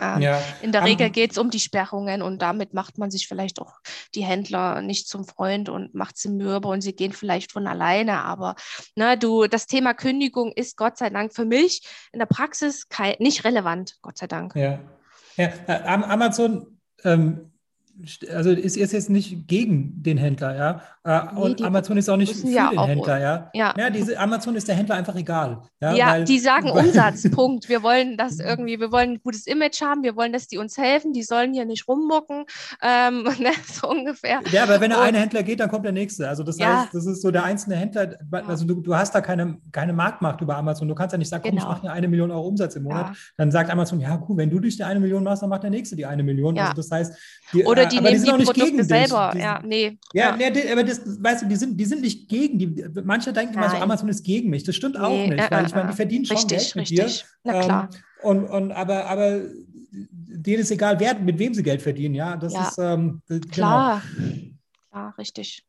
Ähm, 0.00 0.20
ja. 0.20 0.42
In 0.60 0.72
der 0.72 0.84
Regel 0.84 1.10
geht 1.10 1.32
es 1.32 1.38
um 1.38 1.50
die 1.50 1.60
Sperrungen 1.60 2.22
und 2.22 2.42
damit 2.42 2.74
macht 2.74 2.98
man 2.98 3.10
sich 3.10 3.28
vielleicht 3.28 3.60
auch 3.60 3.74
die 4.14 4.24
Händler 4.24 4.82
nicht 4.82 5.08
zum 5.08 5.24
Freund 5.24 5.68
und 5.68 5.94
macht 5.94 6.18
sie 6.18 6.30
mürbe 6.30 6.68
und 6.68 6.80
sie 6.80 6.94
gehen 6.94 7.12
vielleicht 7.12 7.52
von 7.52 7.66
alleine. 7.66 8.24
Aber 8.24 8.56
ne, 8.96 9.16
du, 9.16 9.46
das 9.46 9.66
Thema 9.66 9.94
Kündigung 9.94 10.52
ist 10.52 10.76
Gott 10.76 10.98
sei 10.98 11.10
Dank 11.10 11.34
für 11.34 11.44
mich 11.44 11.86
in 12.12 12.18
der 12.18 12.26
Praxis 12.26 12.88
kein, 12.88 13.14
nicht 13.20 13.44
relevant, 13.44 13.98
Gott 14.02 14.18
sei 14.18 14.26
Dank. 14.26 14.54
Ja, 14.56 14.80
ja. 15.36 15.52
Amazon 15.68 16.78
ähm, 17.04 17.52
also 18.32 18.50
ist, 18.50 18.76
ist 18.76 18.92
jetzt 18.92 19.10
nicht 19.10 19.46
gegen 19.46 20.02
den 20.02 20.18
Händler, 20.18 20.56
ja. 20.56 20.82
Äh, 21.04 21.34
nee, 21.34 21.40
und 21.40 21.62
Amazon 21.62 21.96
ist 21.96 22.08
auch 22.08 22.16
nicht 22.16 22.34
für 22.34 22.48
ja 22.48 22.70
den 22.70 22.78
auch, 22.78 22.88
Händler, 22.88 23.20
ja. 23.20 23.50
Ja, 23.54 23.74
ja 23.76 23.90
diese, 23.90 24.18
Amazon 24.18 24.56
ist 24.56 24.66
der 24.66 24.74
Händler 24.74 24.96
einfach 24.96 25.14
egal. 25.14 25.62
Ja, 25.80 25.94
ja 25.94 26.10
weil, 26.12 26.24
die 26.24 26.38
sagen 26.38 26.68
weil, 26.74 26.86
Umsatz, 26.86 27.30
Punkt. 27.30 27.68
Wir 27.68 27.82
wollen 27.82 28.16
das 28.16 28.40
irgendwie, 28.40 28.80
wir 28.80 28.90
wollen 28.90 29.12
ein 29.12 29.20
gutes 29.22 29.46
Image 29.46 29.80
haben, 29.80 30.02
wir 30.02 30.16
wollen, 30.16 30.32
dass 30.32 30.48
die 30.48 30.58
uns 30.58 30.76
helfen, 30.76 31.12
die 31.12 31.22
sollen 31.22 31.52
hier 31.52 31.66
nicht 31.66 31.86
rummucken, 31.86 32.44
ähm, 32.82 33.22
ne, 33.38 33.50
so 33.72 33.88
ungefähr. 33.88 34.40
Ja, 34.50 34.64
aber 34.64 34.80
wenn 34.80 34.90
der 34.90 35.00
eine 35.00 35.18
Händler 35.18 35.42
geht, 35.42 35.60
dann 35.60 35.70
kommt 35.70 35.84
der 35.84 35.92
nächste. 35.92 36.28
Also 36.28 36.42
das 36.42 36.58
ja. 36.58 36.82
heißt, 36.82 36.94
das 36.94 37.06
ist 37.06 37.22
so 37.22 37.30
der 37.30 37.44
einzelne 37.44 37.76
Händler, 37.76 38.18
also 38.46 38.64
du, 38.64 38.80
du 38.80 38.94
hast 38.94 39.14
da 39.14 39.20
keine, 39.20 39.58
keine 39.70 39.92
Marktmacht 39.92 40.40
über 40.40 40.56
Amazon. 40.56 40.88
Du 40.88 40.94
kannst 40.94 41.12
ja 41.12 41.18
nicht 41.18 41.28
sagen, 41.28 41.42
komm, 41.42 41.52
genau. 41.52 41.62
ich 41.62 41.82
mache 41.82 41.92
eine 41.92 42.08
Million 42.08 42.30
Euro 42.30 42.46
Umsatz 42.48 42.74
im 42.76 42.84
Monat. 42.84 43.14
Dann 43.36 43.50
sagt 43.50 43.70
Amazon, 43.70 44.00
ja 44.00 44.16
gut, 44.16 44.36
wenn 44.36 44.50
du 44.50 44.58
dich 44.58 44.76
die 44.76 44.84
eine 44.84 45.00
Million 45.00 45.22
machst, 45.22 45.42
dann 45.42 45.50
macht 45.50 45.62
der 45.62 45.70
nächste 45.70 45.96
die 45.96 46.06
eine 46.06 46.22
Million. 46.22 46.58
Also 46.58 46.74
das 46.74 46.90
heißt, 46.90 47.14
die, 47.52 47.64
Oder 47.64 47.83
die 47.86 48.00
nehmen 48.00 48.22
die, 48.22 48.30
die 48.38 48.44
Produkte 48.44 48.84
selber. 48.84 49.30
Die, 49.34 49.38
ja, 49.40 49.62
nee. 49.64 49.98
Ja, 50.12 50.36
ja. 50.36 50.50
Nee, 50.50 50.72
aber 50.72 50.84
das, 50.84 51.00
weißt 51.22 51.42
du, 51.42 51.46
die 51.46 51.56
sind, 51.56 51.78
die 51.78 51.84
sind 51.84 52.00
nicht 52.00 52.28
gegen. 52.28 52.58
Die, 52.58 52.84
manche 53.04 53.32
denken 53.32 53.54
immer 53.54 53.70
so, 53.70 53.76
Amazon 53.76 54.08
ist 54.08 54.24
gegen 54.24 54.50
mich. 54.50 54.64
Das 54.64 54.76
stimmt 54.76 54.98
auch 54.98 55.10
nee, 55.10 55.28
nicht, 55.28 55.50
weil 55.50 55.64
äh, 55.64 55.66
ich 55.66 55.74
meine, 55.74 55.90
die 55.90 55.96
verdienen 55.96 56.24
schon 56.24 56.36
richtig, 56.36 56.58
Geld 56.58 56.76
mit 56.76 56.90
richtig. 56.90 57.20
dir. 57.20 57.26
Na 57.44 57.62
klar. 57.62 57.90
Ähm, 57.92 58.28
und, 58.28 58.44
und, 58.46 58.72
aber, 58.72 59.06
aber 59.06 59.42
denen 59.90 60.62
ist 60.62 60.70
egal, 60.70 60.98
wer, 61.00 61.14
mit 61.18 61.38
wem 61.38 61.54
sie 61.54 61.62
Geld 61.62 61.82
verdienen. 61.82 62.14
Ja, 62.14 62.36
das 62.36 62.52
ja. 62.52 62.68
ist 62.68 62.78
ähm, 62.78 63.22
genau. 63.28 63.46
klar. 63.50 64.02
Klar, 64.90 65.14
richtig. 65.18 65.64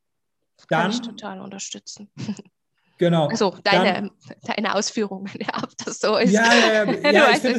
Dann, 0.69 0.81
Kann 0.83 0.91
ich 0.91 1.01
total 1.01 1.41
unterstützen. 1.41 2.09
Genau. 2.97 3.27
Also 3.27 3.53
deine, 3.63 3.93
Dann, 3.93 4.11
deine 4.55 4.75
Ausführungen, 4.75 5.29
ob 5.63 5.69
das 5.83 5.99
so 5.99 6.15
ist. 6.17 6.31
Ja, 6.31 6.49
ja, 6.53 6.83
ja. 6.83 7.11
ja 7.11 7.29
ich 7.33 7.39
finde 7.39 7.57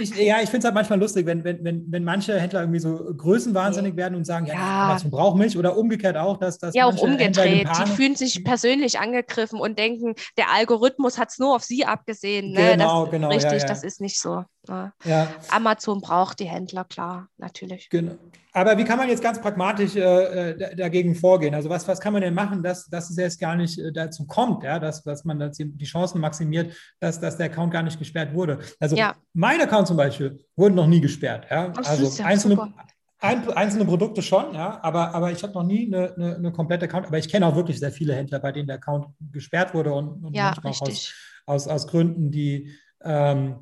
es 0.00 0.16
ja, 0.18 0.36
halt 0.36 0.74
manchmal 0.74 0.98
lustig, 0.98 1.26
wenn, 1.26 1.44
wenn, 1.44 1.62
wenn, 1.62 1.84
wenn 1.90 2.04
manche 2.04 2.40
Händler 2.40 2.60
irgendwie 2.60 2.78
so 2.78 2.96
größenwahnsinnig 2.96 3.92
okay. 3.92 3.98
werden 3.98 4.14
und 4.14 4.24
sagen, 4.24 4.46
ja, 4.46 4.54
ja. 4.54 4.84
Amazon 4.90 5.10
braucht 5.10 5.36
mich 5.36 5.58
oder 5.58 5.76
umgekehrt 5.76 6.16
auch, 6.16 6.38
dass 6.38 6.58
das. 6.58 6.74
Ja, 6.74 6.86
auch 6.86 6.96
umgedreht. 6.96 7.68
Die 7.68 7.90
fühlen 7.92 8.16
sich 8.16 8.44
persönlich 8.44 8.98
angegriffen 8.98 9.60
und 9.60 9.78
denken, 9.78 10.14
der 10.38 10.52
Algorithmus 10.52 11.18
hat 11.18 11.28
es 11.30 11.38
nur 11.38 11.54
auf 11.54 11.62
sie 11.62 11.84
abgesehen. 11.84 12.52
Ne? 12.52 12.72
Genau, 12.72 13.04
das, 13.04 13.10
genau. 13.10 13.28
Richtig, 13.28 13.62
ja, 13.62 13.68
das 13.68 13.82
ist 13.82 14.00
nicht 14.00 14.18
so. 14.18 14.44
Ne? 14.68 14.92
Ja. 15.04 15.28
Amazon 15.50 16.00
braucht 16.00 16.40
die 16.40 16.46
Händler, 16.46 16.84
klar, 16.84 17.28
natürlich. 17.38 17.88
Genau. 17.90 18.16
Aber 18.52 18.78
wie 18.78 18.84
kann 18.84 18.96
man 18.96 19.08
jetzt 19.10 19.22
ganz 19.22 19.38
pragmatisch 19.38 19.96
äh, 19.96 20.50
äh 20.50 20.76
dagegen 20.76 21.14
vorgehen? 21.14 21.54
Also 21.54 21.68
was, 21.68 21.86
was 21.86 22.00
kann 22.00 22.14
man 22.14 22.22
denn 22.22 22.32
machen, 22.32 22.62
dass, 22.62 22.86
dass 22.86 23.10
es 23.10 23.16
jetzt 23.16 23.38
gar 23.38 23.54
nicht 23.54 23.78
äh, 23.78 23.92
dazu 23.92 24.26
kommt, 24.26 24.62
ja, 24.64 24.78
dass, 24.78 25.02
dass 25.02 25.24
man 25.24 25.38
das, 25.38 25.58
die 25.58 25.84
Chancen 25.84 26.22
maximiert, 26.22 26.74
dass, 26.98 27.20
dass 27.20 27.36
der 27.36 27.46
Account 27.46 27.72
gar 27.72 27.82
nicht 27.82 27.98
gesperrt 27.98 28.32
wurde? 28.32 28.58
Also 28.80 28.96
ja. 28.96 29.14
mein 29.34 29.60
Account 29.60 29.88
zum 29.88 29.98
Beispiel 29.98 30.42
wurde 30.56 30.74
noch 30.74 30.86
nie 30.86 31.02
gesperrt. 31.02 31.46
Ja? 31.50 31.70
also 31.84 32.22
ja 32.22 32.24
einzelne, 32.24 32.72
ein, 33.18 33.48
einzelne 33.50 33.84
Produkte 33.84 34.22
schon, 34.22 34.54
ja, 34.54 34.78
aber, 34.82 35.14
aber 35.14 35.32
ich 35.32 35.42
habe 35.42 35.52
noch 35.52 35.64
nie 35.64 35.86
eine, 35.86 36.14
eine, 36.14 36.36
eine, 36.36 36.52
komplette 36.52 36.86
Account, 36.86 37.06
aber 37.06 37.18
ich 37.18 37.28
kenne 37.28 37.46
auch 37.46 37.56
wirklich 37.56 37.78
sehr 37.78 37.92
viele 37.92 38.14
Händler, 38.14 38.38
bei 38.38 38.52
denen 38.52 38.68
der 38.68 38.76
Account 38.76 39.06
gesperrt 39.32 39.74
wurde 39.74 39.92
und, 39.92 40.24
und 40.24 40.34
ja, 40.34 40.54
manchmal 40.62 40.72
auch 40.72 40.80
aus, 40.80 41.14
aus, 41.46 41.68
aus 41.68 41.86
Gründen, 41.86 42.30
die 42.30 42.74
ähm, 43.02 43.56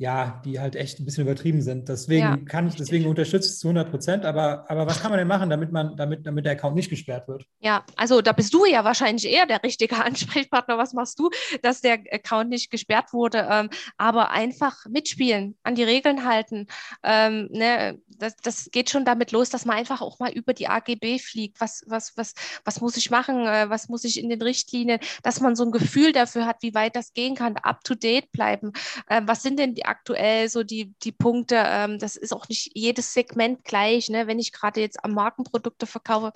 ja, 0.00 0.40
die 0.44 0.60
halt 0.60 0.76
echt 0.76 1.00
ein 1.00 1.04
bisschen 1.04 1.24
übertrieben 1.24 1.60
sind. 1.60 1.88
Deswegen 1.88 2.20
ja, 2.20 2.36
kann 2.36 2.68
ich, 2.68 2.76
deswegen 2.76 3.06
unterstütze 3.06 3.48
ich 3.48 3.54
es 3.54 3.58
zu 3.58 3.66
100 3.66 3.90
Prozent. 3.90 4.24
Aber, 4.24 4.64
aber 4.70 4.86
was 4.86 5.00
kann 5.00 5.10
man 5.10 5.18
denn 5.18 5.26
machen, 5.26 5.50
damit 5.50 5.72
man, 5.72 5.96
damit, 5.96 6.24
damit 6.24 6.44
der 6.44 6.52
Account 6.52 6.76
nicht 6.76 6.88
gesperrt 6.88 7.26
wird? 7.26 7.44
Ja, 7.58 7.84
also 7.96 8.22
da 8.22 8.30
bist 8.30 8.54
du 8.54 8.64
ja 8.64 8.84
wahrscheinlich 8.84 9.28
eher 9.28 9.46
der 9.46 9.60
richtige 9.64 9.96
Ansprechpartner. 10.04 10.78
Was 10.78 10.92
machst 10.92 11.18
du, 11.18 11.30
dass 11.62 11.80
der 11.80 11.98
Account 12.12 12.48
nicht 12.48 12.70
gesperrt 12.70 13.12
wurde? 13.12 13.48
Ähm, 13.50 13.70
aber 13.96 14.30
einfach 14.30 14.86
mitspielen, 14.86 15.56
an 15.64 15.74
die 15.74 15.82
Regeln 15.82 16.24
halten. 16.24 16.68
Ähm, 17.02 17.48
ne, 17.50 18.00
das, 18.06 18.36
das 18.36 18.70
geht 18.70 18.90
schon 18.90 19.04
damit 19.04 19.32
los, 19.32 19.50
dass 19.50 19.64
man 19.64 19.78
einfach 19.78 20.00
auch 20.00 20.20
mal 20.20 20.30
über 20.30 20.54
die 20.54 20.68
AGB 20.68 21.18
fliegt. 21.18 21.60
Was, 21.60 21.82
was, 21.88 22.16
was, 22.16 22.34
was 22.64 22.80
muss 22.80 22.96
ich 22.96 23.10
machen? 23.10 23.46
Äh, 23.46 23.68
was 23.68 23.88
muss 23.88 24.04
ich 24.04 24.22
in 24.22 24.28
den 24.28 24.42
Richtlinien? 24.42 25.00
Dass 25.24 25.40
man 25.40 25.56
so 25.56 25.64
ein 25.64 25.72
Gefühl 25.72 26.12
dafür 26.12 26.46
hat, 26.46 26.62
wie 26.62 26.74
weit 26.74 26.94
das 26.94 27.14
gehen 27.14 27.34
kann, 27.34 27.56
up 27.56 27.82
to 27.82 27.96
date 27.96 28.30
bleiben. 28.30 28.72
Äh, 29.08 29.22
was 29.24 29.42
sind 29.42 29.58
denn 29.58 29.74
die 29.74 29.87
aktuell 29.88 30.48
so 30.48 30.62
die, 30.62 30.94
die 31.02 31.12
Punkte. 31.12 31.56
Ähm, 31.56 31.98
das 31.98 32.16
ist 32.16 32.32
auch 32.32 32.48
nicht 32.48 32.70
jedes 32.74 33.12
Segment 33.14 33.64
gleich. 33.64 34.08
Ne? 34.08 34.26
Wenn 34.26 34.38
ich 34.38 34.52
gerade 34.52 34.80
jetzt 34.80 35.04
am 35.04 35.14
Markenprodukte 35.14 35.86
verkaufe, 35.86 36.32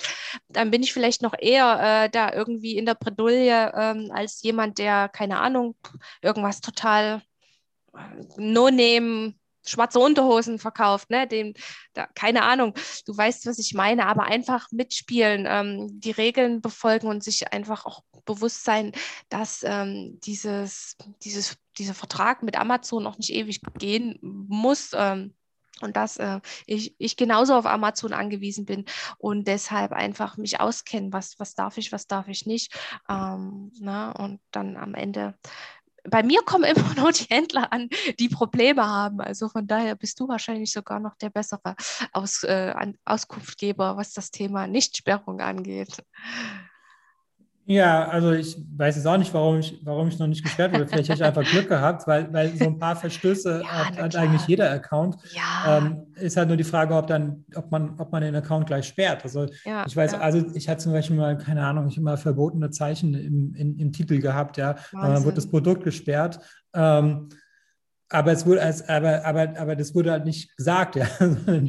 dann 0.48 0.70
bin 0.70 0.82
ich 0.82 0.92
vielleicht 0.92 1.22
noch 1.22 1.34
eher 1.38 2.04
äh, 2.04 2.10
da 2.10 2.32
irgendwie 2.32 2.76
in 2.76 2.86
der 2.86 2.94
Bredouille 2.94 3.72
ähm, 3.74 4.10
als 4.12 4.42
jemand, 4.42 4.78
der, 4.78 5.08
keine 5.08 5.40
Ahnung, 5.40 5.76
irgendwas 6.22 6.60
total 6.60 7.22
äh, 7.94 7.98
no-name 8.36 9.34
schwarze 9.64 9.98
Unterhosen 9.98 10.58
verkauft, 10.58 11.10
ne? 11.10 11.26
Dem, 11.26 11.54
da, 11.92 12.06
keine 12.14 12.42
Ahnung, 12.42 12.74
du 13.06 13.16
weißt, 13.16 13.46
was 13.46 13.58
ich 13.58 13.74
meine, 13.74 14.06
aber 14.06 14.24
einfach 14.24 14.68
mitspielen, 14.72 15.46
ähm, 15.48 16.00
die 16.00 16.10
Regeln 16.10 16.60
befolgen 16.60 17.06
und 17.06 17.22
sich 17.22 17.52
einfach 17.52 17.86
auch 17.86 18.02
bewusst 18.24 18.64
sein, 18.64 18.92
dass 19.28 19.62
ähm, 19.64 20.18
dieses, 20.24 20.96
dieses, 21.22 21.56
dieser 21.78 21.94
Vertrag 21.94 22.42
mit 22.42 22.58
Amazon 22.58 23.06
auch 23.06 23.18
nicht 23.18 23.32
ewig 23.32 23.60
gehen 23.78 24.18
muss. 24.20 24.90
Ähm, 24.94 25.34
und 25.80 25.96
dass 25.96 26.16
äh, 26.18 26.40
ich, 26.66 26.94
ich 26.98 27.16
genauso 27.16 27.54
auf 27.54 27.66
Amazon 27.66 28.12
angewiesen 28.12 28.64
bin 28.66 28.84
und 29.18 29.48
deshalb 29.48 29.92
einfach 29.92 30.36
mich 30.36 30.60
auskennen, 30.60 31.12
was, 31.12 31.38
was 31.38 31.54
darf 31.54 31.76
ich, 31.76 31.90
was 31.90 32.06
darf 32.06 32.28
ich 32.28 32.46
nicht. 32.46 32.72
Ähm, 33.08 33.72
na, 33.80 34.08
ne? 34.08 34.14
und 34.18 34.40
dann 34.52 34.76
am 34.76 34.94
Ende 34.94 35.34
bei 36.04 36.22
mir 36.22 36.42
kommen 36.42 36.64
immer 36.76 36.94
nur 36.94 37.12
die 37.12 37.24
Händler 37.24 37.72
an, 37.72 37.88
die 38.18 38.28
Probleme 38.28 38.86
haben. 38.86 39.20
Also 39.20 39.48
von 39.48 39.66
daher 39.66 39.94
bist 39.94 40.18
du 40.20 40.28
wahrscheinlich 40.28 40.72
sogar 40.72 41.00
noch 41.00 41.16
der 41.16 41.30
bessere 41.30 41.74
Aus, 42.12 42.42
äh, 42.42 42.74
Auskunftgeber, 43.04 43.96
was 43.96 44.12
das 44.12 44.30
Thema 44.30 44.66
Nichtsperrung 44.66 45.40
angeht. 45.40 46.04
Ja, 47.72 48.06
also 48.06 48.32
ich 48.32 48.58
weiß 48.76 48.96
jetzt 48.96 49.06
auch 49.06 49.16
nicht, 49.16 49.32
warum 49.32 49.58
ich, 49.58 49.80
warum 49.82 50.08
ich 50.08 50.18
noch 50.18 50.26
nicht 50.26 50.42
gesperrt 50.42 50.74
wurde. 50.74 50.86
Vielleicht 50.86 51.08
habe 51.08 51.16
ich 51.16 51.24
einfach 51.24 51.42
Glück 51.42 51.68
gehabt, 51.68 52.06
weil, 52.06 52.30
weil 52.30 52.54
so 52.54 52.66
ein 52.66 52.78
paar 52.78 52.96
Verstöße 52.96 53.62
ja, 53.64 53.68
hat, 53.68 53.98
hat, 53.98 54.16
eigentlich 54.16 54.46
jeder 54.46 54.70
Account. 54.70 55.16
Ja. 55.32 55.78
Ähm, 55.78 56.02
ist 56.16 56.36
halt 56.36 56.48
nur 56.48 56.58
die 56.58 56.64
Frage, 56.64 56.94
ob 56.94 57.06
dann, 57.06 57.46
ob 57.54 57.70
man, 57.70 57.98
ob 57.98 58.12
man 58.12 58.22
den 58.22 58.34
Account 58.34 58.66
gleich 58.66 58.86
sperrt. 58.86 59.24
Also 59.24 59.46
ja, 59.64 59.86
ich 59.86 59.96
weiß, 59.96 60.12
also 60.14 60.44
ich 60.54 60.68
hatte 60.68 60.82
zum 60.82 60.92
Beispiel 60.92 61.16
mal, 61.16 61.38
keine 61.38 61.64
Ahnung, 61.64 61.88
ich 61.88 61.94
habe 61.94 62.04
mal 62.04 62.18
verbotene 62.18 62.68
Zeichen 62.68 63.14
im, 63.14 63.54
in, 63.54 63.78
im 63.78 63.90
Titel 63.90 64.18
gehabt, 64.20 64.58
ja. 64.58 64.76
Dann 64.92 65.24
wird 65.24 65.38
das 65.38 65.48
Produkt 65.48 65.82
gesperrt. 65.82 66.40
Ähm, 66.74 67.30
aber 68.12 68.32
es 68.32 68.46
wurde 68.46 68.62
als, 68.62 68.88
aber, 68.88 69.24
aber, 69.24 69.54
aber 69.58 69.76
das 69.76 69.94
wurde 69.94 70.12
halt 70.12 70.24
nicht 70.24 70.56
gesagt, 70.56 70.96
ja. 70.96 71.06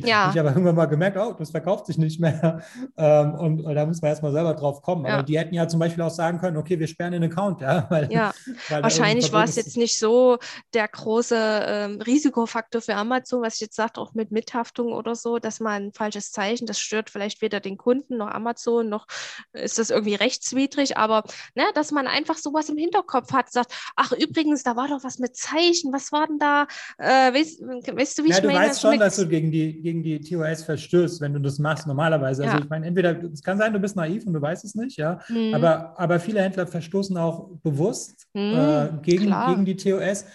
ja. 0.03 0.29
Ich 0.31 0.37
habe 0.37 0.49
irgendwann 0.49 0.75
mal 0.75 0.85
gemerkt, 0.85 1.17
oh, 1.17 1.33
das 1.37 1.51
verkauft 1.51 1.87
sich 1.87 1.97
nicht 1.97 2.19
mehr. 2.19 2.61
Ähm, 2.97 3.33
und, 3.35 3.61
und, 3.61 3.75
da 3.75 3.85
muss 3.85 4.01
man 4.01 4.09
erstmal 4.09 4.31
selber 4.31 4.53
drauf 4.53 4.81
kommen. 4.81 5.05
Ja. 5.05 5.13
Aber 5.13 5.23
die 5.23 5.37
hätten 5.37 5.53
ja 5.53 5.67
zum 5.67 5.79
Beispiel 5.79 6.03
auch 6.03 6.11
sagen 6.11 6.39
können, 6.39 6.57
okay, 6.57 6.79
wir 6.79 6.87
sperren 6.87 7.13
den 7.13 7.23
Account, 7.23 7.61
ja. 7.61 7.87
Weil, 7.89 8.11
ja. 8.11 8.33
Weil 8.69 8.83
Wahrscheinlich 8.83 9.31
war 9.31 9.45
es 9.45 9.55
jetzt 9.55 9.77
nicht 9.77 9.97
so 9.97 10.37
der 10.73 10.87
große 10.87 11.35
ähm, 11.37 12.01
Risikofaktor 12.01 12.81
für 12.81 12.95
Amazon, 12.95 13.41
was 13.41 13.55
ich 13.55 13.61
jetzt 13.61 13.75
sagte, 13.75 14.01
auch 14.01 14.13
mit 14.13 14.31
Mithaftung 14.31 14.91
oder 14.91 15.15
so, 15.15 15.39
dass 15.39 15.59
man 15.59 15.87
ein 15.87 15.93
falsches 15.93 16.31
Zeichen, 16.31 16.65
das 16.65 16.79
stört 16.79 17.09
vielleicht 17.09 17.41
weder 17.41 17.59
den 17.59 17.77
Kunden 17.77 18.17
noch 18.17 18.27
Amazon, 18.27 18.89
noch 18.89 19.07
ist 19.53 19.79
das 19.79 19.89
irgendwie 19.89 20.15
rechtswidrig, 20.15 20.97
aber 20.97 21.23
ne, 21.55 21.63
dass 21.73 21.91
man 21.91 22.07
einfach 22.07 22.37
sowas 22.37 22.69
im 22.69 22.77
Hinterkopf 22.77 23.31
hat, 23.31 23.51
sagt, 23.51 23.73
ach 23.95 24.11
übrigens, 24.11 24.63
da 24.63 24.75
war 24.75 24.87
doch 24.87 25.03
was 25.03 25.19
mit 25.19 25.35
Zeichen, 25.35 25.93
was 25.93 26.11
war 26.11 26.27
denn 26.27 26.32
da, 26.39 26.67
äh, 26.97 27.33
weißt, 27.33 27.61
weißt, 27.61 28.19
du, 28.19 28.23
wie 28.23 28.29
ja, 28.29 28.37
ich 28.37 28.43
meine? 28.43 28.59
du 28.59 28.65
weißt 28.65 28.81
schon, 28.81 28.99
dass 28.99 29.15
du 29.15 29.27
gegen 29.27 29.51
die, 29.51 29.81
gegen 29.81 30.03
die 30.03 30.19
TOS 30.19 30.63
verstößt, 30.63 31.21
wenn 31.21 31.33
du 31.33 31.39
das 31.39 31.59
machst, 31.59 31.87
normalerweise. 31.87 32.43
Also 32.43 32.57
ja. 32.57 32.63
ich 32.63 32.69
meine, 32.69 32.87
entweder, 32.87 33.21
es 33.23 33.41
kann 33.41 33.57
sein, 33.57 33.73
du 33.73 33.79
bist 33.79 33.95
naiv 33.95 34.25
und 34.25 34.33
du 34.33 34.41
weißt 34.41 34.63
es 34.65 34.75
nicht, 34.75 34.97
ja, 34.97 35.19
mhm. 35.29 35.53
aber, 35.53 35.99
aber 35.99 36.19
viele 36.19 36.41
Händler 36.41 36.67
verstoßen 36.67 37.17
auch 37.17 37.49
bewusst 37.63 38.27
mhm, 38.33 38.53
äh, 38.53 38.89
gegen, 39.01 39.33
gegen 39.47 39.65
die 39.65 39.75
TOS 39.75 40.25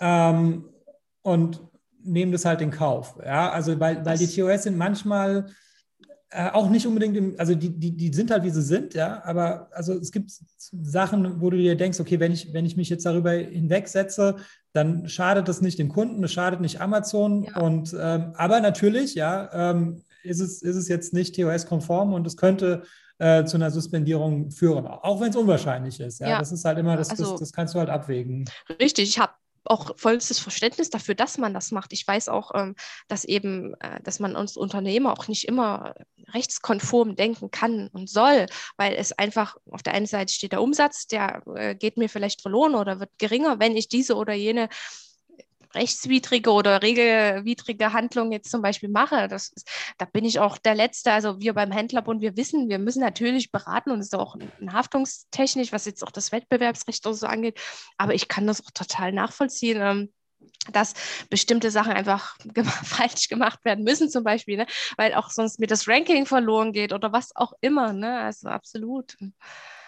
ähm, 0.00 0.64
und 1.22 1.60
nehmen 2.02 2.32
das 2.32 2.44
halt 2.44 2.60
in 2.62 2.70
Kauf, 2.70 3.18
ja, 3.24 3.50
also 3.50 3.78
weil, 3.78 4.04
weil 4.04 4.18
die 4.18 4.26
TOS 4.26 4.64
sind 4.64 4.76
manchmal 4.76 5.46
äh, 6.32 6.50
auch 6.50 6.70
nicht 6.70 6.86
unbedingt, 6.86 7.16
im, 7.16 7.34
also 7.38 7.54
die, 7.54 7.70
die, 7.70 7.96
die 7.96 8.14
sind 8.14 8.30
halt, 8.30 8.44
wie 8.44 8.50
sie 8.50 8.62
sind, 8.62 8.94
ja, 8.94 9.22
aber 9.24 9.68
also 9.72 9.94
es 9.94 10.12
gibt 10.12 10.30
Sachen, 10.56 11.40
wo 11.40 11.50
du 11.50 11.56
dir 11.56 11.76
denkst, 11.76 11.98
okay, 11.98 12.20
wenn 12.20 12.30
ich, 12.32 12.52
wenn 12.52 12.64
ich 12.64 12.76
mich 12.76 12.88
jetzt 12.88 13.04
darüber 13.04 13.32
hinwegsetze, 13.32 14.36
dann 14.72 15.08
schadet 15.08 15.48
das 15.48 15.60
nicht 15.60 15.78
dem 15.78 15.88
Kunden, 15.88 16.22
das 16.22 16.32
schadet 16.32 16.60
nicht 16.60 16.80
Amazon. 16.80 17.44
Ja. 17.44 17.60
Und 17.60 17.94
ähm, 17.98 18.32
aber 18.36 18.60
natürlich, 18.60 19.14
ja, 19.14 19.50
ähm, 19.52 20.02
ist, 20.22 20.40
es, 20.40 20.62
ist 20.62 20.76
es 20.76 20.88
jetzt 20.88 21.12
nicht 21.12 21.34
TOS-konform 21.34 22.12
und 22.12 22.26
es 22.26 22.36
könnte 22.36 22.82
äh, 23.18 23.44
zu 23.44 23.56
einer 23.56 23.70
Suspendierung 23.70 24.50
führen, 24.50 24.86
auch 24.86 25.20
wenn 25.20 25.30
es 25.30 25.36
unwahrscheinlich 25.36 26.00
ist. 26.00 26.20
Ja? 26.20 26.28
ja? 26.28 26.38
das 26.38 26.52
ist 26.52 26.64
halt 26.64 26.78
immer, 26.78 26.96
das, 26.96 27.10
also, 27.10 27.32
das, 27.32 27.40
das 27.40 27.52
kannst 27.52 27.74
du 27.74 27.78
halt 27.78 27.90
abwägen. 27.90 28.44
Richtig, 28.80 29.10
ich 29.10 29.18
habe 29.18 29.32
auch 29.64 29.96
vollstes 29.98 30.38
Verständnis 30.38 30.90
dafür, 30.90 31.14
dass 31.14 31.38
man 31.38 31.54
das 31.54 31.70
macht. 31.70 31.92
Ich 31.92 32.06
weiß 32.06 32.28
auch, 32.28 32.52
ähm, 32.54 32.74
dass 33.08 33.24
eben, 33.24 33.74
äh, 33.80 34.00
dass 34.02 34.20
man 34.20 34.36
uns 34.36 34.56
Unternehmer 34.56 35.12
auch 35.12 35.28
nicht 35.28 35.46
immer 35.46 35.94
rechtskonform 36.28 37.16
denken 37.16 37.50
kann 37.50 37.88
und 37.88 38.08
soll, 38.08 38.46
weil 38.76 38.94
es 38.94 39.12
einfach 39.12 39.56
auf 39.70 39.82
der 39.82 39.94
einen 39.94 40.06
Seite 40.06 40.32
steht 40.32 40.52
der 40.52 40.62
Umsatz, 40.62 41.06
der 41.06 41.42
äh, 41.54 41.74
geht 41.74 41.96
mir 41.96 42.08
vielleicht 42.08 42.42
verloren 42.42 42.74
oder 42.74 43.00
wird 43.00 43.10
geringer, 43.18 43.58
wenn 43.58 43.76
ich 43.76 43.88
diese 43.88 44.16
oder 44.16 44.34
jene 44.34 44.68
rechtswidrige 45.74 46.50
oder 46.50 46.82
regelwidrige 46.82 47.92
Handlung 47.92 48.32
jetzt 48.32 48.50
zum 48.50 48.62
Beispiel 48.62 48.88
mache. 48.88 49.28
Das 49.28 49.48
ist, 49.48 49.68
da 49.98 50.04
bin 50.04 50.24
ich 50.24 50.38
auch 50.40 50.58
der 50.58 50.74
Letzte. 50.74 51.12
Also 51.12 51.40
wir 51.40 51.54
beim 51.54 51.70
Händlerbund, 51.72 52.20
wir 52.20 52.36
wissen, 52.36 52.68
wir 52.68 52.78
müssen 52.78 53.00
natürlich 53.00 53.50
beraten 53.50 53.90
und 53.90 54.00
es 54.00 54.06
ist 54.06 54.14
auch 54.14 54.36
haftungstechnisch, 54.72 55.72
was 55.72 55.84
jetzt 55.84 56.02
auch 56.04 56.10
das 56.10 56.32
Wettbewerbsrecht 56.32 57.02
so 57.04 57.26
angeht. 57.26 57.60
Aber 57.96 58.14
ich 58.14 58.28
kann 58.28 58.46
das 58.46 58.64
auch 58.64 58.70
total 58.72 59.12
nachvollziehen. 59.12 59.80
Ähm, 59.80 60.12
dass 60.72 60.94
bestimmte 61.28 61.70
Sachen 61.70 61.92
einfach 61.92 62.36
falsch 62.84 63.28
gemacht 63.28 63.64
werden 63.64 63.84
müssen, 63.84 64.10
zum 64.10 64.24
Beispiel, 64.24 64.58
ne? 64.58 64.66
weil 64.96 65.14
auch 65.14 65.30
sonst 65.30 65.58
mir 65.58 65.66
das 65.66 65.88
Ranking 65.88 66.26
verloren 66.26 66.72
geht 66.72 66.92
oder 66.92 67.12
was 67.12 67.34
auch 67.34 67.52
immer. 67.60 67.92
Ne? 67.92 68.20
Also 68.20 68.48
absolut. 68.48 69.16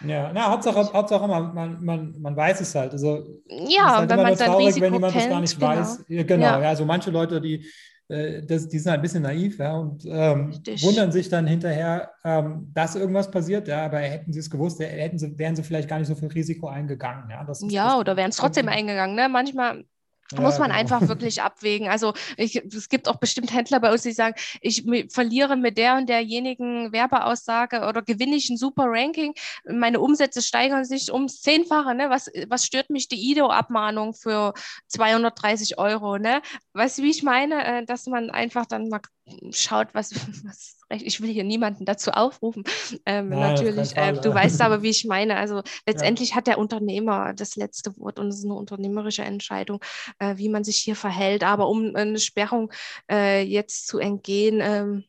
Ja, 0.05 0.31
na, 0.33 0.49
Hauptsache, 0.49 0.93
Hauptsache 0.93 1.27
man, 1.27 1.53
man, 1.53 1.83
man, 1.83 2.15
man 2.19 2.35
weiß 2.35 2.61
es 2.61 2.75
halt. 2.75 2.91
Also, 2.91 3.41
ja, 3.47 3.97
halt 3.97 4.09
wenn 4.09 4.21
man 4.21 4.35
sein 4.35 4.49
traurig, 4.49 4.67
Risiko 4.67 4.85
wenn 4.85 4.93
jemand 4.93 5.13
kennt, 5.13 5.25
das 5.25 5.31
gar 5.31 5.41
nicht 5.41 5.59
genau. 5.59 5.67
weiß. 5.67 6.05
Genau, 6.07 6.45
ja. 6.45 6.61
ja, 6.61 6.69
also 6.69 6.85
manche 6.85 7.11
Leute, 7.11 7.39
die, 7.39 7.65
äh, 8.09 8.41
das, 8.43 8.67
die 8.67 8.79
sind 8.79 8.91
halt 8.91 8.99
ein 8.99 9.01
bisschen 9.01 9.23
naiv 9.23 9.57
ja, 9.59 9.73
und 9.75 10.05
ähm, 10.05 10.53
wundern 10.81 11.11
sich 11.11 11.29
dann 11.29 11.47
hinterher, 11.47 12.11
ähm, 12.23 12.69
dass 12.73 12.95
irgendwas 12.95 13.31
passiert, 13.31 13.67
ja, 13.67 13.85
aber 13.85 13.99
hätten 13.99 14.33
sie 14.33 14.39
es 14.39 14.49
gewusst, 14.49 14.79
hätten 14.79 15.17
sie, 15.17 15.37
wären 15.37 15.55
sie 15.55 15.63
vielleicht 15.63 15.89
gar 15.89 15.99
nicht 15.99 16.07
so 16.07 16.15
viel 16.15 16.29
Risiko 16.29 16.67
eingegangen. 16.67 17.29
Ja, 17.29 17.43
das, 17.43 17.63
ja 17.69 17.85
das, 17.87 17.95
oder 17.97 18.17
wären 18.17 18.29
es 18.29 18.37
trotzdem 18.37 18.67
eingegangen. 18.67 19.15
Ne? 19.15 19.29
Manchmal 19.29 19.85
ja, 20.33 20.41
muss 20.41 20.59
man 20.59 20.69
genau. 20.69 20.79
einfach 20.79 21.07
wirklich 21.07 21.41
abwägen. 21.41 21.89
Also 21.89 22.13
ich, 22.37 22.55
es 22.55 22.89
gibt 22.89 23.07
auch 23.07 23.17
bestimmt 23.17 23.53
Händler 23.53 23.79
bei 23.79 23.91
uns, 23.91 24.03
die 24.03 24.11
sagen, 24.11 24.35
ich 24.61 24.83
verliere 25.09 25.55
mit 25.55 25.77
der 25.77 25.97
und 25.97 26.09
derjenigen 26.09 26.91
Werbeaussage 26.91 27.85
oder 27.87 28.01
gewinne 28.01 28.35
ich 28.35 28.49
ein 28.49 28.57
super 28.57 28.85
Ranking. 28.87 29.33
Meine 29.65 29.99
Umsätze 29.99 30.41
steigern 30.41 30.85
sich 30.85 31.11
ums 31.13 31.41
Zehnfache. 31.41 31.95
Ne? 31.95 32.09
Was, 32.09 32.29
was 32.47 32.65
stört 32.65 32.89
mich 32.89 33.07
die 33.07 33.31
IDO-Abmahnung 33.31 34.13
für 34.13 34.53
230 34.87 35.77
Euro? 35.77 36.17
Ne? 36.17 36.41
Weißt 36.73 36.97
du, 36.97 37.03
wie 37.03 37.11
ich 37.11 37.23
meine? 37.23 37.63
Äh, 37.65 37.85
dass 37.85 38.07
man 38.07 38.29
einfach 38.29 38.65
dann 38.65 38.89
mal 38.89 39.01
schaut, 39.51 39.93
was, 39.93 40.11
was 40.43 40.77
ich 40.89 41.21
will 41.21 41.31
hier 41.31 41.43
niemanden 41.43 41.85
dazu 41.85 42.11
aufrufen. 42.11 42.63
Ähm, 43.05 43.29
Nein, 43.29 43.39
natürlich, 43.39 43.95
äh, 43.97 44.13
du 44.13 44.33
weißt 44.33 44.61
aber, 44.61 44.83
wie 44.83 44.89
ich 44.89 45.05
meine. 45.05 45.37
Also 45.37 45.61
letztendlich 45.87 46.31
ja. 46.31 46.35
hat 46.35 46.47
der 46.47 46.57
Unternehmer 46.57 47.33
das 47.33 47.55
letzte 47.55 47.97
Wort 47.97 48.19
und 48.19 48.27
es 48.27 48.39
ist 48.39 48.45
eine 48.45 48.53
unternehmerische 48.53 49.23
Entscheidung, 49.23 49.83
äh, 50.19 50.37
wie 50.37 50.49
man 50.49 50.63
sich 50.63 50.77
hier 50.77 50.95
verhält. 50.95 51.43
Aber 51.43 51.67
um 51.69 51.95
eine 51.95 52.19
Sperrung 52.19 52.71
äh, 53.09 53.41
jetzt 53.41 53.87
zu 53.87 53.99
entgehen, 53.99 54.59
ähm, 54.61 55.05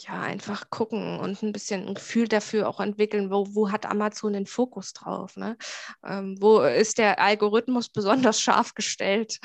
ja, 0.00 0.20
einfach 0.20 0.70
gucken 0.70 1.20
und 1.20 1.42
ein 1.42 1.52
bisschen 1.52 1.86
ein 1.86 1.94
Gefühl 1.94 2.28
dafür 2.28 2.68
auch 2.68 2.80
entwickeln, 2.80 3.30
wo, 3.30 3.46
wo 3.54 3.70
hat 3.70 3.86
Amazon 3.86 4.32
den 4.32 4.46
Fokus 4.46 4.92
drauf? 4.92 5.36
Ne? 5.36 5.56
Ähm, 6.04 6.36
wo 6.40 6.60
ist 6.60 6.98
der 6.98 7.20
Algorithmus 7.20 7.88
besonders 7.88 8.40
scharf 8.40 8.74
gestellt? 8.74 9.38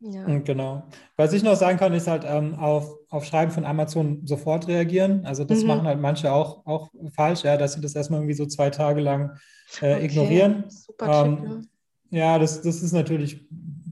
Ja. 0.00 0.38
Genau. 0.38 0.84
Was 1.16 1.32
ich 1.32 1.42
noch 1.42 1.56
sagen 1.56 1.78
kann, 1.78 1.92
ist 1.92 2.06
halt 2.06 2.24
ähm, 2.26 2.54
auf, 2.54 2.94
auf 3.10 3.24
Schreiben 3.24 3.50
von 3.50 3.64
Amazon 3.64 4.24
sofort 4.24 4.68
reagieren. 4.68 5.26
Also 5.26 5.44
das 5.44 5.62
mhm. 5.62 5.68
machen 5.68 5.86
halt 5.86 6.00
manche 6.00 6.32
auch, 6.32 6.64
auch 6.66 6.90
falsch, 7.14 7.42
ja, 7.42 7.56
dass 7.56 7.72
sie 7.72 7.80
das 7.80 7.96
erstmal 7.96 8.20
irgendwie 8.20 8.34
so 8.34 8.46
zwei 8.46 8.70
Tage 8.70 9.00
lang 9.00 9.32
äh, 9.80 9.94
okay. 9.94 10.04
ignorieren. 10.04 10.64
Super 10.68 11.26
ähm, 11.26 11.68
ja, 12.10 12.38
das, 12.38 12.62
das 12.62 12.82
ist 12.82 12.92
natürlich 12.92 13.46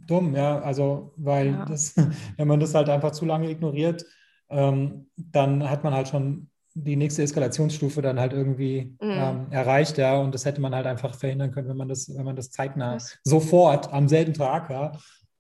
dumm, 0.07 0.35
ja. 0.35 0.61
Also, 0.61 1.13
weil 1.17 1.53
ja. 1.53 1.65
das, 1.65 1.95
wenn 2.37 2.49
man 2.49 2.61
das 2.61 2.75
halt 2.75 2.89
einfach 2.89 3.13
zu 3.13 3.25
lange 3.25 3.51
ignoriert, 3.51 4.05
ähm, 4.49 5.09
dann 5.17 5.69
hat 5.69 5.85
man 5.85 5.93
halt 5.93 6.09
schon 6.09 6.49
die 6.75 6.97
nächste 6.97 7.23
Eskalationsstufe 7.23 8.03
dann 8.03 8.21
halt 8.21 8.35
irgendwie 8.35 8.97
mhm. 9.01 9.11
ähm, 9.11 9.47
erreicht, 9.51 9.99
ja. 9.99 10.19
Und 10.19 10.35
das 10.35 10.45
hätte 10.45 10.61
man 10.61 10.75
halt 10.75 10.87
einfach 10.87 11.15
verhindern 11.15 11.51
können, 11.51 11.69
wenn 11.69 11.77
man 11.77 11.89
das, 11.89 12.15
wenn 12.15 12.25
man 12.25 12.37
das 12.37 12.51
zeitnah 12.51 12.95
das. 12.95 13.19
sofort 13.25 13.93
am 13.93 14.09
selben 14.09 14.35
Tag, 14.35 14.71
ja, 14.71 14.93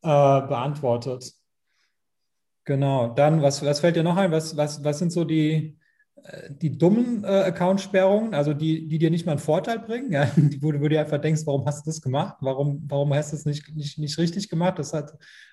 äh, 0.07 0.47
beantwortet. 0.47 1.33
Genau, 2.64 3.09
dann, 3.14 3.42
was, 3.42 3.64
was 3.64 3.81
fällt 3.81 3.97
dir 3.97 4.03
noch 4.03 4.16
ein? 4.16 4.33
Was, 4.33 4.57
was, 4.57 4.83
was 4.83 4.99
sind 4.99 5.12
so 5.12 5.25
die, 5.25 5.79
äh, 6.23 6.51
die 6.51 6.77
dummen 6.77 7.25
äh, 7.25 7.27
Account-Sperrungen, 7.27 8.35
also 8.35 8.55
die, 8.55 8.88
die 8.88 8.99
dir 8.99 9.11
nicht 9.11 9.27
mal 9.27 9.33
einen 9.33 9.40
Vorteil 9.40 9.81
bringen, 9.81 10.12
ja? 10.12 10.31
wo, 10.61 10.73
du, 10.73 10.81
wo 10.81 10.88
du 10.88 10.99
einfach 10.99 11.21
denkst, 11.21 11.42
warum 11.45 11.66
hast 11.66 11.87
du 11.87 11.90
das 11.90 12.01
gemacht? 12.01 12.37
Warum, 12.40 12.85
warum 12.88 13.14
hast 13.14 13.33
du 13.33 13.37
es 13.37 13.45
nicht, 13.45 13.75
nicht, 13.75 13.99
nicht 13.99 14.19
richtig 14.19 14.49
gemacht? 14.49 14.79
Das 14.79 14.92
hat 14.92 15.12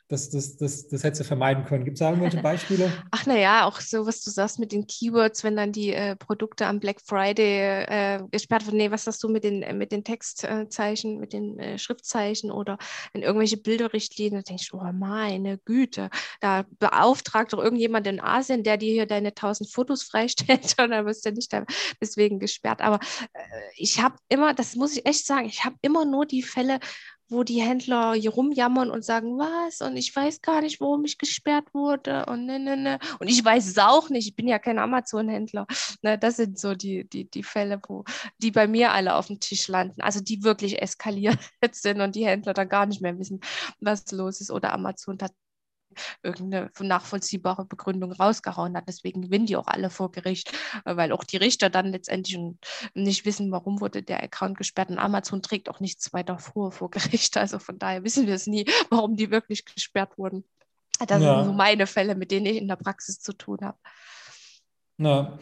das, 0.10 0.30
das, 0.30 0.58
das, 0.58 0.88
das 0.88 1.04
hättest 1.04 1.22
du 1.22 1.26
vermeiden 1.26 1.66
können. 1.66 1.86
Gibt 1.86 1.96
es 1.96 2.00
da 2.00 2.10
irgendwelche 2.10 2.38
Beispiele? 2.42 2.92
Ach 3.12 3.26
naja, 3.26 3.66
auch 3.66 3.80
so, 3.80 4.06
was 4.06 4.22
du 4.22 4.30
sagst 4.30 4.60
mit 4.60 4.72
den 4.72 4.86
Keywords, 4.86 5.44
wenn 5.44 5.56
dann 5.56 5.72
die 5.72 5.94
äh, 5.94 6.16
Produkte 6.16 6.68
am 6.68 6.80
Black 6.80 7.02
Friday 7.02 7.86
äh, 7.88 8.24
gesperrt 8.30 8.66
werden. 8.66 8.78
Nee, 8.78 8.92
was 8.92 9.06
sagst 9.06 9.24
du 9.24 9.30
mit 9.30 9.44
den, 9.44 9.78
mit 9.78 9.92
den 9.92 10.04
Textzeichen, 10.04 11.20
mit 11.20 11.34
den 11.34 11.58
äh, 11.58 11.78
Schriftzeichen 11.78 12.52
oder 12.52 12.78
in 13.14 13.24
irgendwelche 13.24 13.58
Bilderrichtlinien? 13.58 14.44
Da 14.44 14.50
denkst 14.50 14.70
du, 14.70 14.78
oh 14.78 14.92
meine 14.92 15.58
Güte, 15.60 16.10
da 16.42 16.66
beauftragt 16.80 17.54
doch 17.54 17.64
irgendjemand 17.64 18.06
in 18.08 18.20
Asien, 18.20 18.64
der 18.64 18.78
dir 18.78 18.92
hier 18.92 19.06
deine 19.06 19.30
1000 19.30 19.70
Fotos 19.70 20.04
freistellt 20.04 20.76
und 20.80 20.90
dann 20.90 21.06
wirst 21.06 21.26
du 21.26 21.32
nicht 21.32 21.52
deswegen 22.02 22.40
gesperrt. 22.40 22.82
Aber 22.82 23.00
äh, 23.34 23.40
ich 23.78 24.02
habe 24.02 24.16
immer, 24.30 24.54
das 24.54 24.76
muss 24.76 24.96
ich 24.96 25.06
echt 25.06 25.26
sagen, 25.26 25.48
ich 25.48 25.64
habe 25.64 25.76
immer 25.82 26.06
nur 26.06 26.26
die 26.26 26.44
Fälle, 26.44 26.80
wo 27.30 27.44
die 27.44 27.62
Händler 27.62 28.14
hier 28.14 28.32
rumjammern 28.32 28.90
und 28.90 29.04
sagen, 29.04 29.38
was? 29.38 29.82
Und 29.82 29.98
ich 29.98 30.16
weiß 30.16 30.42
gar 30.42 30.62
nicht, 30.62 30.82
warum 30.82 31.06
ich 31.06 31.18
gesperrt 31.18 31.74
wurde. 31.74 32.26
Und 32.28 32.46
ne, 32.46 32.60
ne, 32.60 32.78
ne. 32.78 33.00
Und 33.20 33.28
ich 33.28 33.44
weiß 33.44 33.68
es 33.68 33.78
auch 33.78 34.10
nicht. 34.10 34.28
Ich 34.28 34.36
bin 34.36 34.48
ja 34.48 34.60
kein 34.60 34.80
Amazon-Händler. 34.80 35.68
Ne, 36.02 36.18
das 36.18 36.38
sind 36.38 36.60
so 36.60 36.76
die, 36.76 37.08
die, 37.08 37.30
die 37.30 37.44
Fälle, 37.44 37.80
wo 37.88 38.04
die 38.40 38.52
bei 38.52 38.68
mir 38.68 38.92
alle 38.92 39.16
auf 39.16 39.28
dem 39.28 39.40
Tisch 39.40 39.68
landen. 39.68 40.02
Also 40.02 40.22
die 40.22 40.44
wirklich 40.44 40.82
eskaliert 40.82 41.40
sind 41.72 42.02
und 42.02 42.16
die 42.16 42.26
Händler 42.26 42.54
dann 42.54 42.70
gar 42.70 42.86
nicht 42.86 43.02
mehr 43.02 43.18
wissen, 43.18 43.40
was 43.80 44.12
los 44.12 44.42
ist. 44.42 44.52
Oder 44.52 44.74
Amazon 44.74 45.18
tatsächlich 45.18 45.44
irgendeine 46.22 46.72
nachvollziehbare 46.80 47.66
Begründung 47.66 48.12
rausgehauen 48.12 48.76
hat. 48.76 48.86
Deswegen 48.88 49.22
gewinnen 49.22 49.46
die 49.46 49.58
auch 49.58 49.68
alle 49.68 49.90
vor 49.90 50.12
Gericht, 50.12 50.54
äh, 50.86 50.96
weil 50.96 51.12
auch 51.12 51.24
die 51.24 51.38
Richter 51.38 51.70
dann 51.70 51.92
letztendlich 51.92 52.38
nicht 52.94 53.26
wissen, 53.26 53.52
warum 53.52 53.82
wurde 53.82 54.04
der 54.04 54.24
Account 54.24 54.58
gesperrt. 54.58 54.90
Und 54.90 55.00
Amazon 55.00 55.42
trägt 55.42 55.70
auch 55.70 55.80
nichts 55.80 56.14
weiter 56.14 56.40
vor 56.40 56.72
vor 56.72 56.90
Gericht. 56.90 57.38
Also 57.38 57.60
von 57.60 57.80
daher 57.80 58.04
wissen 58.04 58.28
wir 58.28 58.36
es 58.36 58.48
nie, 58.48 58.66
warum 58.90 59.16
die 59.16 59.32
wirklich 59.32 59.66
gesperrt 59.66 60.18
wurden. 60.18 60.44
Das 61.08 61.22
ja. 61.22 61.38
sind 61.38 61.46
so 61.46 61.54
meine 61.54 61.88
Fälle, 61.88 62.16
mit 62.16 62.32
denen 62.32 62.46
ich 62.46 62.58
in 62.58 62.68
der 62.68 62.76
Praxis 62.76 63.20
zu 63.20 63.34
tun 63.34 63.60
habe. 63.62 63.78
Na, 64.98 65.40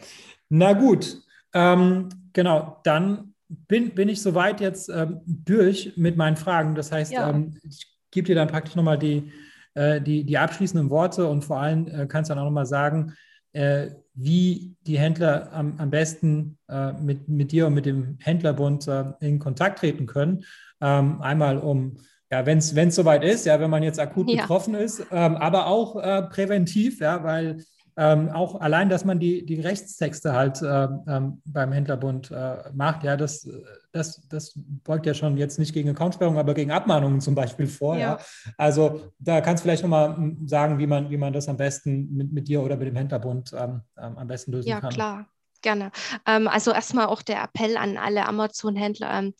na 0.48 0.72
gut, 0.72 1.22
ähm, 1.52 2.08
genau, 2.32 2.80
dann 2.84 3.34
bin, 3.48 3.94
bin 3.94 4.08
ich 4.08 4.22
soweit 4.22 4.60
jetzt 4.60 4.88
ähm, 4.88 5.20
durch 5.26 5.92
mit 5.96 6.16
meinen 6.16 6.36
Fragen. 6.36 6.74
Das 6.74 6.90
heißt, 6.90 7.12
ja. 7.12 7.30
ähm, 7.30 7.58
ich 7.62 7.86
gebe 8.10 8.26
dir 8.26 8.34
dann 8.34 8.48
praktisch 8.48 8.74
nochmal 8.74 8.98
die, 8.98 9.32
die, 9.74 10.24
die 10.24 10.38
abschließenden 10.38 10.90
Worte 10.90 11.26
und 11.26 11.44
vor 11.44 11.60
allem 11.60 11.86
äh, 11.88 12.06
kannst 12.06 12.30
du 12.30 12.34
dann 12.34 12.42
auch 12.42 12.46
nochmal 12.46 12.66
sagen, 12.66 13.14
äh, 13.52 13.90
wie 14.14 14.76
die 14.86 14.98
Händler 14.98 15.52
am, 15.52 15.74
am 15.78 15.90
besten 15.90 16.58
äh, 16.68 16.92
mit, 16.92 17.28
mit 17.28 17.52
dir 17.52 17.66
und 17.66 17.74
mit 17.74 17.86
dem 17.86 18.18
Händlerbund 18.20 18.86
äh, 18.88 19.04
in 19.20 19.38
Kontakt 19.38 19.78
treten 19.78 20.06
können. 20.06 20.44
Ähm, 20.80 21.22
einmal 21.22 21.58
um 21.58 21.96
ja, 22.30 22.46
wenn 22.46 22.58
es 22.58 22.94
soweit 22.94 23.22
ist, 23.24 23.44
ja, 23.44 23.60
wenn 23.60 23.68
man 23.68 23.82
jetzt 23.82 24.00
akut 24.00 24.30
ja. 24.30 24.40
betroffen 24.40 24.74
ist, 24.74 25.04
ähm, 25.10 25.36
aber 25.36 25.66
auch 25.66 25.96
äh, 25.96 26.22
präventiv, 26.22 26.98
ja, 27.00 27.22
weil 27.22 27.62
ähm, 27.96 28.30
auch 28.30 28.60
allein, 28.60 28.88
dass 28.88 29.04
man 29.04 29.18
die, 29.18 29.44
die 29.44 29.60
Rechtstexte 29.60 30.32
halt 30.32 30.62
äh, 30.62 30.88
ähm, 31.06 31.42
beim 31.44 31.72
Händlerbund 31.72 32.30
äh, 32.30 32.70
macht, 32.72 33.04
ja, 33.04 33.16
das, 33.16 33.48
das, 33.92 34.26
das 34.28 34.52
beugt 34.56 35.06
ja 35.06 35.14
schon 35.14 35.36
jetzt 35.36 35.58
nicht 35.58 35.74
gegen 35.74 35.90
Accountsperrung, 35.90 36.38
aber 36.38 36.54
gegen 36.54 36.70
Abmahnungen 36.70 37.20
zum 37.20 37.34
Beispiel 37.34 37.66
vor. 37.66 37.96
Ja. 37.96 38.00
ja. 38.00 38.18
Also 38.56 39.12
da 39.18 39.40
kannst 39.40 39.62
du 39.62 39.68
vielleicht 39.68 39.82
nochmal 39.82 40.16
hm, 40.16 40.48
sagen, 40.48 40.78
wie 40.78 40.86
man, 40.86 41.10
wie 41.10 41.18
man 41.18 41.32
das 41.32 41.48
am 41.48 41.56
besten 41.56 42.14
mit, 42.14 42.32
mit 42.32 42.48
dir 42.48 42.62
oder 42.62 42.76
mit 42.76 42.88
dem 42.88 42.96
Händlerbund 42.96 43.52
ähm, 43.52 43.82
ähm 43.98 44.18
am 44.18 44.26
besten 44.26 44.52
lösen 44.52 44.68
ja, 44.68 44.80
kann. 44.80 44.90
Ja, 44.90 44.94
klar. 44.94 45.26
Gerne. 45.62 45.92
Ähm, 46.26 46.48
also 46.48 46.72
erstmal 46.72 47.06
auch 47.06 47.22
der 47.22 47.42
Appell 47.44 47.76
an 47.76 47.96
alle 47.96 48.26
Amazon-Händler. 48.26 49.30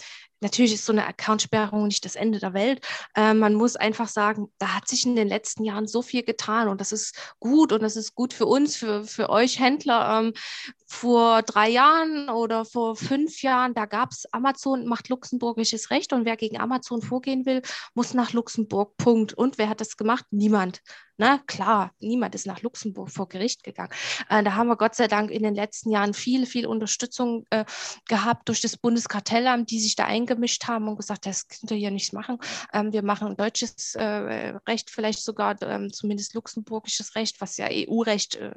Natürlich 0.42 0.74
ist 0.74 0.84
so 0.84 0.92
eine 0.92 1.06
Accountsperrung 1.06 1.86
nicht 1.86 2.04
das 2.04 2.16
Ende 2.16 2.38
der 2.38 2.52
Welt. 2.52 2.84
Äh, 3.14 3.34
man 3.34 3.54
muss 3.54 3.76
einfach 3.76 4.08
sagen, 4.08 4.52
da 4.58 4.74
hat 4.74 4.88
sich 4.88 5.06
in 5.06 5.16
den 5.16 5.28
letzten 5.28 5.64
Jahren 5.64 5.86
so 5.86 6.02
viel 6.02 6.22
getan 6.22 6.68
und 6.68 6.80
das 6.80 6.92
ist 6.92 7.34
gut 7.40 7.72
und 7.72 7.82
das 7.82 7.96
ist 7.96 8.14
gut 8.14 8.34
für 8.34 8.46
uns, 8.46 8.76
für, 8.76 9.04
für 9.04 9.30
euch 9.30 9.58
Händler. 9.58 10.20
Ähm, 10.20 10.32
vor 10.86 11.42
drei 11.42 11.70
Jahren 11.70 12.28
oder 12.28 12.64
vor 12.64 12.96
fünf 12.96 13.40
Jahren, 13.40 13.72
da 13.72 13.86
gab 13.86 14.10
es 14.10 14.26
Amazon 14.32 14.86
macht 14.86 15.08
luxemburgisches 15.08 15.90
Recht 15.90 16.12
und 16.12 16.26
wer 16.26 16.36
gegen 16.36 16.60
Amazon 16.60 17.00
vorgehen 17.00 17.46
will, 17.46 17.62
muss 17.94 18.12
nach 18.12 18.32
Luxemburg. 18.32 18.96
Punkt. 18.96 19.32
Und 19.32 19.58
wer 19.58 19.68
hat 19.68 19.80
das 19.80 19.96
gemacht? 19.96 20.26
Niemand. 20.30 20.82
Na 21.22 21.38
klar, 21.46 21.92
niemand 22.00 22.34
ist 22.34 22.48
nach 22.48 22.62
Luxemburg 22.62 23.08
vor 23.08 23.28
Gericht 23.28 23.62
gegangen. 23.62 23.92
Äh, 24.28 24.42
da 24.42 24.56
haben 24.56 24.66
wir 24.66 24.74
Gott 24.76 24.96
sei 24.96 25.06
Dank 25.06 25.30
in 25.30 25.44
den 25.44 25.54
letzten 25.54 25.92
Jahren 25.92 26.14
viel, 26.14 26.46
viel 26.46 26.66
Unterstützung 26.66 27.46
äh, 27.50 27.64
gehabt 28.08 28.48
durch 28.48 28.60
das 28.60 28.76
Bundeskartellamt, 28.76 29.70
die 29.70 29.78
sich 29.78 29.94
da 29.94 30.04
eingemischt 30.04 30.66
haben 30.66 30.88
und 30.88 30.96
gesagt, 30.96 31.26
das 31.26 31.46
könnt 31.46 31.70
ihr 31.70 31.76
hier 31.76 31.92
nicht 31.92 32.12
machen. 32.12 32.38
Ähm, 32.72 32.92
wir 32.92 33.04
machen 33.04 33.36
deutsches 33.36 33.94
äh, 33.94 34.02
Recht, 34.66 34.90
vielleicht 34.90 35.22
sogar 35.22 35.62
ähm, 35.62 35.92
zumindest 35.92 36.34
luxemburgisches 36.34 37.14
Recht, 37.14 37.40
was 37.40 37.56
ja 37.56 37.68
EU-Recht 37.70 38.34
äh, 38.34 38.54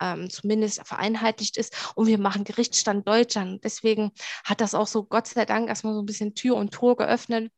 ähm, 0.00 0.30
zumindest 0.30 0.86
vereinheitlicht 0.86 1.56
ist 1.56 1.74
und 1.96 2.06
wir 2.06 2.18
machen 2.18 2.44
Gerichtsstand 2.44 3.08
Deutschland. 3.08 3.64
Deswegen 3.64 4.12
hat 4.44 4.60
das 4.60 4.76
auch 4.76 4.86
so 4.86 5.02
Gott 5.02 5.26
sei 5.26 5.46
Dank 5.46 5.68
erstmal 5.68 5.94
so 5.94 6.02
ein 6.02 6.06
bisschen 6.06 6.36
Tür 6.36 6.54
und 6.54 6.72
Tor 6.72 6.94
geöffnet 6.94 7.50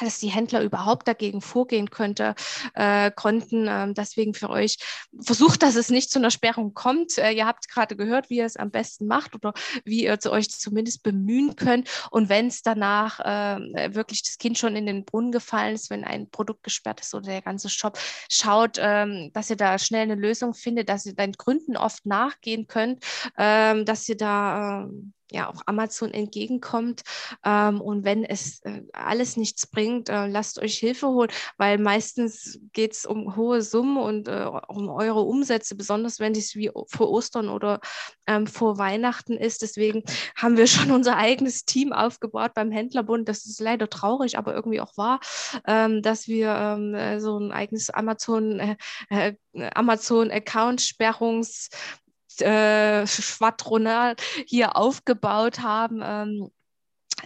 dass 0.00 0.18
die 0.18 0.28
Händler 0.28 0.62
überhaupt 0.62 1.08
dagegen 1.08 1.40
vorgehen 1.40 1.90
könnte, 1.90 2.34
äh, 2.74 3.10
konnten. 3.10 3.66
Ähm, 3.68 3.94
deswegen 3.94 4.34
für 4.34 4.50
euch 4.50 4.78
versucht, 5.20 5.62
dass 5.62 5.76
es 5.76 5.90
nicht 5.90 6.10
zu 6.10 6.18
einer 6.18 6.30
Sperrung 6.30 6.74
kommt. 6.74 7.18
Äh, 7.18 7.32
ihr 7.32 7.46
habt 7.46 7.68
gerade 7.68 7.96
gehört, 7.96 8.30
wie 8.30 8.38
ihr 8.38 8.46
es 8.46 8.56
am 8.56 8.70
besten 8.70 9.06
macht 9.06 9.34
oder 9.34 9.52
wie 9.84 10.04
ihr 10.04 10.20
zu 10.20 10.32
euch 10.32 10.50
zumindest 10.50 11.02
bemühen 11.02 11.56
könnt. 11.56 11.88
Und 12.10 12.28
wenn 12.28 12.48
es 12.48 12.62
danach 12.62 13.20
äh, 13.20 13.94
wirklich 13.94 14.22
das 14.22 14.38
Kind 14.38 14.58
schon 14.58 14.76
in 14.76 14.86
den 14.86 15.04
Brunnen 15.04 15.32
gefallen 15.32 15.74
ist, 15.74 15.90
wenn 15.90 16.04
ein 16.04 16.30
Produkt 16.30 16.62
gesperrt 16.62 17.00
ist 17.00 17.14
oder 17.14 17.26
der 17.26 17.42
ganze 17.42 17.68
Shop, 17.68 17.98
schaut, 18.30 18.78
ähm, 18.78 19.30
dass 19.32 19.50
ihr 19.50 19.56
da 19.56 19.78
schnell 19.78 20.02
eine 20.02 20.14
Lösung 20.14 20.54
findet, 20.54 20.88
dass 20.88 21.06
ihr 21.06 21.14
deinen 21.14 21.32
Gründen 21.32 21.76
oft 21.76 22.06
nachgehen 22.06 22.66
könnt, 22.66 23.04
ähm, 23.36 23.84
dass 23.84 24.08
ihr 24.08 24.16
da 24.16 24.82
ähm, 24.84 25.12
ja 25.30 25.48
auch 25.48 25.62
Amazon 25.66 26.12
entgegenkommt. 26.12 27.02
Ähm, 27.44 27.80
und 27.80 28.04
wenn 28.04 28.24
es 28.24 28.60
äh, 28.62 28.82
alles 28.92 29.36
nichts 29.36 29.66
bringt, 29.66 30.08
äh, 30.08 30.26
lasst 30.26 30.58
euch 30.58 30.78
Hilfe 30.78 31.08
holen, 31.08 31.30
weil 31.56 31.78
meistens 31.78 32.58
geht 32.72 32.92
es 32.92 33.06
um 33.06 33.36
hohe 33.36 33.62
Summen 33.62 33.96
und 33.98 34.28
äh, 34.28 34.48
um 34.68 34.88
eure 34.88 35.20
Umsätze, 35.20 35.74
besonders 35.76 36.20
wenn 36.20 36.32
es 36.32 36.54
wie 36.54 36.70
vor 36.88 37.10
Ostern 37.10 37.48
oder 37.48 37.80
ähm, 38.26 38.46
vor 38.46 38.78
Weihnachten 38.78 39.36
ist. 39.36 39.62
Deswegen 39.62 40.02
haben 40.36 40.56
wir 40.56 40.66
schon 40.66 40.90
unser 40.90 41.16
eigenes 41.16 41.64
Team 41.64 41.92
aufgebaut 41.92 42.52
beim 42.54 42.70
Händlerbund. 42.70 43.28
Das 43.28 43.44
ist 43.46 43.60
leider 43.60 43.88
traurig, 43.90 44.38
aber 44.38 44.54
irgendwie 44.54 44.80
auch 44.80 44.96
wahr, 44.96 45.20
ähm, 45.66 46.02
dass 46.02 46.28
wir 46.28 46.48
ähm, 46.48 46.94
äh, 46.94 47.20
so 47.20 47.38
ein 47.38 47.52
eigenes 47.52 47.90
Amazon, 47.90 48.60
äh, 48.60 48.76
äh, 49.10 49.34
Amazon-Account-Sperrungs- 49.74 51.70
äh, 51.72 52.07
Schwadronal 52.40 54.16
hier 54.46 54.76
aufgebaut 54.76 55.60
haben. 55.60 56.00
Ähm, 56.02 56.50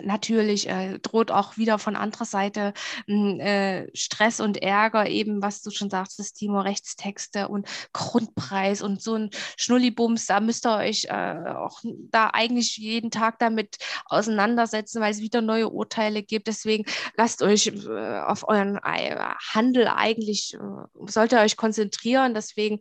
Natürlich 0.00 0.68
äh, 0.68 0.98
droht 1.00 1.30
auch 1.30 1.56
wieder 1.58 1.78
von 1.78 1.96
anderer 1.96 2.24
Seite 2.24 2.72
hm, 3.06 3.40
äh, 3.40 3.94
Stress 3.94 4.40
und 4.40 4.62
Ärger, 4.62 5.08
eben 5.08 5.42
was 5.42 5.60
du 5.60 5.70
schon 5.70 5.90
sagtest, 5.90 6.36
Timo, 6.36 6.60
Rechtstexte 6.60 7.48
und 7.48 7.68
Grundpreis 7.92 8.80
und 8.80 9.02
so 9.02 9.14
ein 9.16 9.30
Schnullibums. 9.58 10.26
Da 10.26 10.40
müsst 10.40 10.66
ihr 10.66 10.76
euch 10.76 11.06
äh, 11.10 11.52
auch 11.54 11.80
da 12.10 12.30
eigentlich 12.32 12.78
jeden 12.78 13.10
Tag 13.10 13.38
damit 13.38 13.76
auseinandersetzen, 14.06 15.02
weil 15.02 15.12
es 15.12 15.20
wieder 15.20 15.42
neue 15.42 15.68
Urteile 15.68 16.22
gibt. 16.22 16.46
Deswegen 16.46 16.84
lasst 17.16 17.42
euch 17.42 17.66
äh, 17.66 18.20
auf 18.20 18.48
euren 18.48 18.76
äh, 18.76 19.16
Handel 19.52 19.88
eigentlich, 19.88 20.54
äh, 20.54 20.58
sollt 21.06 21.32
ihr 21.32 21.40
euch 21.40 21.56
konzentrieren. 21.56 22.32
Deswegen 22.34 22.80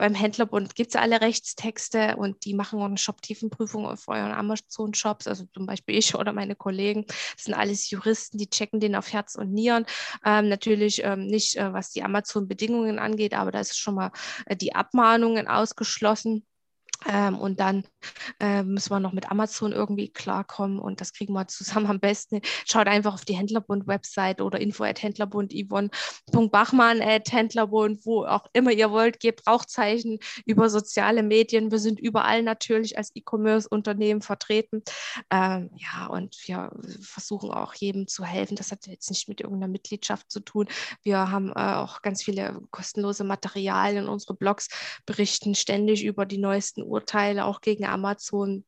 beim 0.00 0.14
Händlerbund 0.14 0.74
gibt 0.74 0.94
es 0.94 0.96
alle 0.96 1.20
Rechtstexte 1.20 2.16
und 2.16 2.46
die 2.46 2.54
machen 2.54 2.80
auch 2.80 2.86
eine 2.86 2.96
Shop-Tiefenprüfung 2.96 3.86
auf 3.86 4.08
euren 4.08 4.32
Amazon-Shops, 4.32 5.26
also 5.26 5.44
zum 5.52 5.66
Beispiel 5.66 5.98
ich 5.98 6.14
oder 6.14 6.32
meine 6.32 6.56
Kollegen. 6.56 7.04
Das 7.06 7.44
sind 7.44 7.52
alles 7.52 7.90
Juristen, 7.90 8.38
die 8.38 8.48
checken 8.48 8.80
den 8.80 8.96
auf 8.96 9.12
Herz 9.12 9.34
und 9.34 9.52
Nieren. 9.52 9.84
Ähm, 10.24 10.48
natürlich 10.48 11.04
ähm, 11.04 11.26
nicht, 11.26 11.56
äh, 11.56 11.74
was 11.74 11.90
die 11.90 12.02
Amazon-Bedingungen 12.02 12.98
angeht, 12.98 13.34
aber 13.34 13.52
da 13.52 13.60
ist 13.60 13.78
schon 13.78 13.96
mal 13.96 14.10
äh, 14.46 14.56
die 14.56 14.74
Abmahnungen 14.74 15.48
ausgeschlossen. 15.48 16.46
Ähm, 17.08 17.38
und 17.38 17.60
dann 17.60 17.84
äh, 18.40 18.62
müssen 18.62 18.90
wir 18.90 19.00
noch 19.00 19.12
mit 19.12 19.30
Amazon 19.30 19.72
irgendwie 19.72 20.08
klarkommen 20.08 20.78
und 20.78 21.00
das 21.00 21.12
kriegen 21.12 21.32
wir 21.32 21.48
zusammen 21.48 21.86
am 21.86 22.00
besten. 22.00 22.40
Schaut 22.66 22.86
einfach 22.86 23.14
auf 23.14 23.24
die 23.24 23.34
Händlerbund-Website 23.34 24.40
oder 24.40 24.60
info 24.60 24.84
at 24.84 25.02
Händlerbund, 25.02 25.52
Yvonne.bachmann 25.52 27.00
at 27.02 27.32
Händlerbund, 27.32 28.04
wo 28.04 28.24
auch 28.24 28.46
immer 28.52 28.72
ihr 28.72 28.90
wollt, 28.90 29.20
gebt 29.20 29.46
Rauchzeichen 29.46 30.18
über 30.44 30.68
soziale 30.70 31.22
Medien. 31.22 31.70
Wir 31.70 31.78
sind 31.78 32.00
überall 32.00 32.42
natürlich 32.42 32.98
als 32.98 33.10
E-Commerce-Unternehmen 33.14 34.22
vertreten. 34.22 34.82
Ähm, 35.30 35.70
ja, 35.76 36.06
und 36.06 36.36
wir 36.46 36.70
versuchen 37.00 37.50
auch 37.50 37.74
jedem 37.74 38.08
zu 38.08 38.24
helfen. 38.24 38.56
Das 38.56 38.70
hat 38.70 38.86
jetzt 38.86 39.10
nicht 39.10 39.28
mit 39.28 39.40
irgendeiner 39.40 39.70
Mitgliedschaft 39.70 40.30
zu 40.30 40.40
tun. 40.40 40.68
Wir 41.02 41.30
haben 41.30 41.50
äh, 41.50 41.74
auch 41.74 42.02
ganz 42.02 42.22
viele 42.22 42.60
kostenlose 42.70 43.24
Materialien. 43.24 44.08
Unsere 44.08 44.34
Blogs 44.34 44.68
berichten 45.06 45.54
ständig 45.54 46.04
über 46.04 46.26
die 46.26 46.38
neuesten 46.38 46.82
Urteile 46.90 47.44
auch 47.44 47.60
gegen 47.60 47.84
Amazon. 47.84 48.64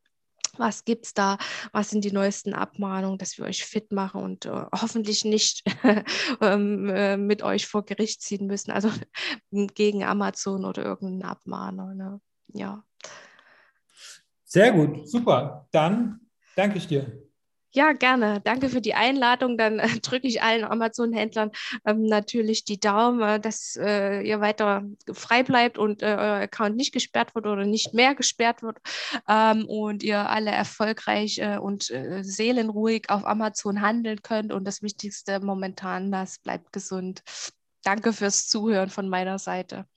Was 0.57 0.85
gibt 0.85 1.07
es 1.07 1.13
da? 1.13 1.37
Was 1.71 1.89
sind 1.89 2.05
die 2.05 2.11
neuesten 2.11 2.53
Abmahnungen, 2.53 3.17
dass 3.17 3.37
wir 3.37 3.45
euch 3.45 3.65
fit 3.65 3.91
machen 3.91 4.21
und 4.21 4.45
äh, 4.45 4.65
hoffentlich 4.71 5.25
nicht 5.25 5.63
ähm, 6.41 6.89
äh, 6.89 7.17
mit 7.17 7.41
euch 7.41 7.65
vor 7.65 7.83
Gericht 7.83 8.21
ziehen 8.21 8.45
müssen, 8.45 8.71
also 8.71 8.91
gegen 9.51 10.03
Amazon 10.03 10.65
oder 10.65 10.83
irgendeinen 10.83 11.23
Abmahner. 11.23 11.95
Ne? 11.95 12.21
Ja. 12.49 12.83
Sehr 14.43 14.71
gut, 14.71 15.09
super. 15.09 15.67
Dann 15.71 16.19
danke 16.55 16.77
ich 16.77 16.87
dir. 16.87 17.23
Ja, 17.75 17.93
gerne. 17.93 18.39
Danke 18.41 18.69
für 18.69 18.81
die 18.81 18.93
Einladung. 18.93 19.57
Dann 19.57 19.79
äh, 19.79 19.87
drücke 19.99 20.27
ich 20.27 20.43
allen 20.43 20.63
Amazon-Händlern 20.63 21.49
ähm, 21.85 22.03
natürlich 22.03 22.65
die 22.65 22.79
Daumen, 22.79 23.21
äh, 23.21 23.39
dass 23.39 23.75
äh, 23.81 24.21
ihr 24.21 24.41
weiter 24.41 24.83
frei 25.11 25.41
bleibt 25.41 25.79
und 25.79 26.03
äh, 26.03 26.05
euer 26.05 26.35
Account 26.41 26.75
nicht 26.75 26.93
gesperrt 26.93 27.33
wird 27.33 27.47
oder 27.47 27.65
nicht 27.65 27.95
mehr 27.95 28.13
gesperrt 28.13 28.61
wird 28.61 28.77
ähm, 29.27 29.65
und 29.67 30.03
ihr 30.03 30.29
alle 30.29 30.51
erfolgreich 30.51 31.39
äh, 31.39 31.57
und 31.57 31.89
äh, 31.89 32.23
seelenruhig 32.23 33.09
auf 33.09 33.25
Amazon 33.25 33.81
handeln 33.81 34.21
könnt. 34.21 34.53
Und 34.53 34.65
das 34.65 34.83
Wichtigste 34.83 35.39
momentan, 35.39 36.11
das 36.11 36.37
bleibt 36.37 36.73
gesund. 36.73 37.23
Danke 37.83 38.13
fürs 38.13 38.47
Zuhören 38.47 38.91
von 38.91 39.09
meiner 39.09 39.39
Seite. 39.39 39.87